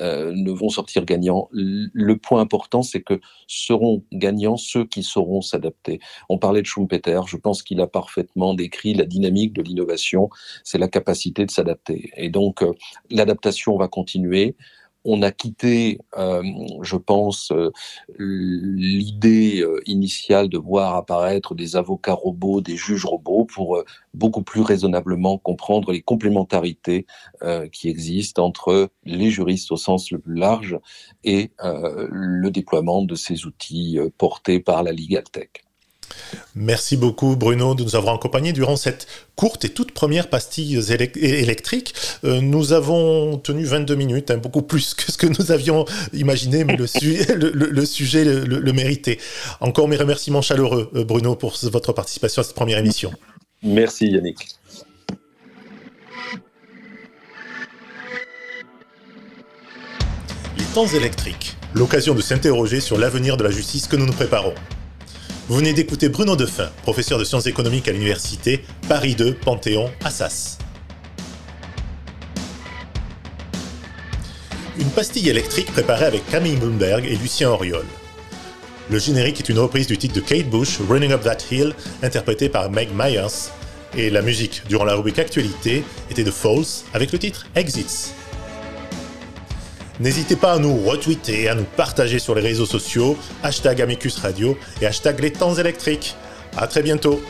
euh, 0.00 0.32
ne 0.34 0.50
vont 0.50 0.68
sortir 0.68 1.04
gagnants. 1.04 1.48
Le 1.52 2.16
point 2.16 2.40
important, 2.40 2.82
c'est 2.82 3.00
que 3.00 3.20
seront 3.46 4.04
gagnants 4.12 4.56
ceux 4.56 4.84
qui 4.84 5.02
sauront 5.02 5.40
s'adapter. 5.40 6.00
On 6.28 6.38
parlait 6.38 6.62
de 6.62 6.66
Schumpeter, 6.66 7.20
je 7.26 7.36
pense 7.36 7.62
qu'il 7.62 7.80
a 7.80 7.86
parfaitement 7.86 8.54
décrit 8.54 8.94
la 8.94 9.04
dynamique 9.04 9.52
de 9.52 9.62
l'innovation, 9.62 10.28
c'est 10.64 10.78
la 10.78 10.88
capacité 10.88 11.46
de 11.46 11.50
s'adapter. 11.50 12.10
Et 12.16 12.28
donc, 12.28 12.64
l'adaptation 13.10 13.76
va 13.76 13.88
continuer 13.88 14.56
on 15.04 15.22
a 15.22 15.30
quitté, 15.30 15.98
euh, 16.16 16.42
je 16.82 16.96
pense, 16.96 17.52
euh, 17.52 17.70
l'idée 18.18 19.60
euh, 19.62 19.80
initiale 19.86 20.48
de 20.48 20.58
voir 20.58 20.96
apparaître 20.96 21.54
des 21.54 21.76
avocats 21.76 22.14
robots, 22.14 22.60
des 22.60 22.76
juges 22.76 23.04
robots, 23.04 23.44
pour 23.44 23.82
beaucoup 24.14 24.42
plus 24.42 24.60
raisonnablement 24.60 25.38
comprendre 25.38 25.92
les 25.92 26.02
complémentarités 26.02 27.06
qui 27.72 27.88
existent 27.88 28.44
entre 28.44 28.90
les 29.04 29.30
juristes 29.30 29.72
au 29.72 29.76
sens 29.76 30.10
le 30.10 30.18
plus 30.18 30.34
large 30.34 30.78
et 31.24 31.52
le 31.58 32.48
déploiement 32.50 33.02
de 33.02 33.14
ces 33.14 33.46
outils 33.46 33.98
portés 34.18 34.60
par 34.60 34.82
la 34.82 34.92
Legal 34.92 35.24
Tech. 35.24 35.69
Merci 36.54 36.96
beaucoup 36.96 37.36
Bruno 37.36 37.74
de 37.74 37.84
nous 37.84 37.96
avoir 37.96 38.14
accompagnés 38.14 38.52
durant 38.52 38.76
cette 38.76 39.06
courte 39.36 39.64
et 39.64 39.68
toute 39.68 39.92
première 39.92 40.28
pastille 40.28 40.80
électrique. 41.16 41.94
Euh, 42.24 42.40
nous 42.40 42.72
avons 42.72 43.38
tenu 43.38 43.64
22 43.64 43.94
minutes, 43.94 44.30
hein, 44.30 44.38
beaucoup 44.38 44.62
plus 44.62 44.94
que 44.94 45.10
ce 45.10 45.16
que 45.16 45.26
nous 45.26 45.52
avions 45.52 45.84
imaginé, 46.12 46.64
mais 46.64 46.76
le, 46.76 46.86
sujet 47.86 48.24
le, 48.24 48.72
méritait. 48.72 49.18
Encore 49.60 49.88
mes 49.88 49.96
remerciements 49.96 50.42
chaleureux 50.42 50.90
euh, 50.94 51.04
Bruno 51.04 51.36
pour 51.36 51.56
votre 51.64 51.92
participation 51.92 52.40
à 52.40 52.44
cette 52.44 52.56
première 52.56 52.78
émission. 52.78 53.12
Merci 53.62 54.08
Yannick. 54.08 54.48
Les 60.58 60.64
temps 60.74 60.86
électriques, 60.86 61.56
l'occasion 61.74 62.14
de 62.14 62.20
s'interroger 62.20 62.80
sur 62.80 62.98
l'avenir 62.98 63.36
de 63.36 63.44
la 63.44 63.50
justice 63.50 63.86
que 63.86 63.96
nous 63.96 64.06
nous 64.06 64.12
préparons. 64.12 64.54
Vous 65.50 65.56
venez 65.56 65.72
d'écouter 65.72 66.08
Bruno 66.08 66.36
Defin, 66.36 66.70
professeur 66.84 67.18
de 67.18 67.24
sciences 67.24 67.48
économiques 67.48 67.88
à 67.88 67.90
l'université 67.90 68.62
Paris 68.88 69.16
2, 69.16 69.34
Panthéon, 69.34 69.90
Assas. 70.04 70.58
Une 74.78 74.90
pastille 74.90 75.28
électrique 75.28 75.72
préparée 75.72 76.04
avec 76.04 76.24
Camille 76.28 76.54
Bloomberg 76.54 77.04
et 77.04 77.16
Lucien 77.16 77.50
Auriol. 77.50 77.84
Le 78.90 78.98
générique 79.00 79.40
est 79.40 79.48
une 79.48 79.58
reprise 79.58 79.88
du 79.88 79.98
titre 79.98 80.14
de 80.14 80.20
Kate 80.20 80.48
Bush, 80.48 80.78
Running 80.88 81.10
Up 81.10 81.24
That 81.24 81.38
Hill, 81.50 81.74
interprété 82.04 82.48
par 82.48 82.70
Meg 82.70 82.90
Myers, 82.94 83.50
et 83.96 84.08
la 84.08 84.22
musique 84.22 84.62
durant 84.68 84.84
la 84.84 84.94
rubrique 84.94 85.18
Actualité 85.18 85.82
était 86.12 86.22
de 86.22 86.30
False 86.30 86.84
avec 86.94 87.10
le 87.10 87.18
titre 87.18 87.48
Exits. 87.56 88.12
N'hésitez 90.00 90.34
pas 90.34 90.54
à 90.54 90.58
nous 90.58 90.78
retweeter, 90.78 91.50
à 91.50 91.54
nous 91.54 91.66
partager 91.76 92.18
sur 92.18 92.34
les 92.34 92.40
réseaux 92.40 92.64
sociaux, 92.64 93.18
hashtag 93.42 93.82
Amicus 93.82 94.16
Radio 94.16 94.56
et 94.80 94.86
hashtag 94.86 95.20
les 95.20 95.30
temps 95.30 95.54
électriques. 95.54 96.16
À 96.56 96.66
très 96.66 96.82
bientôt 96.82 97.20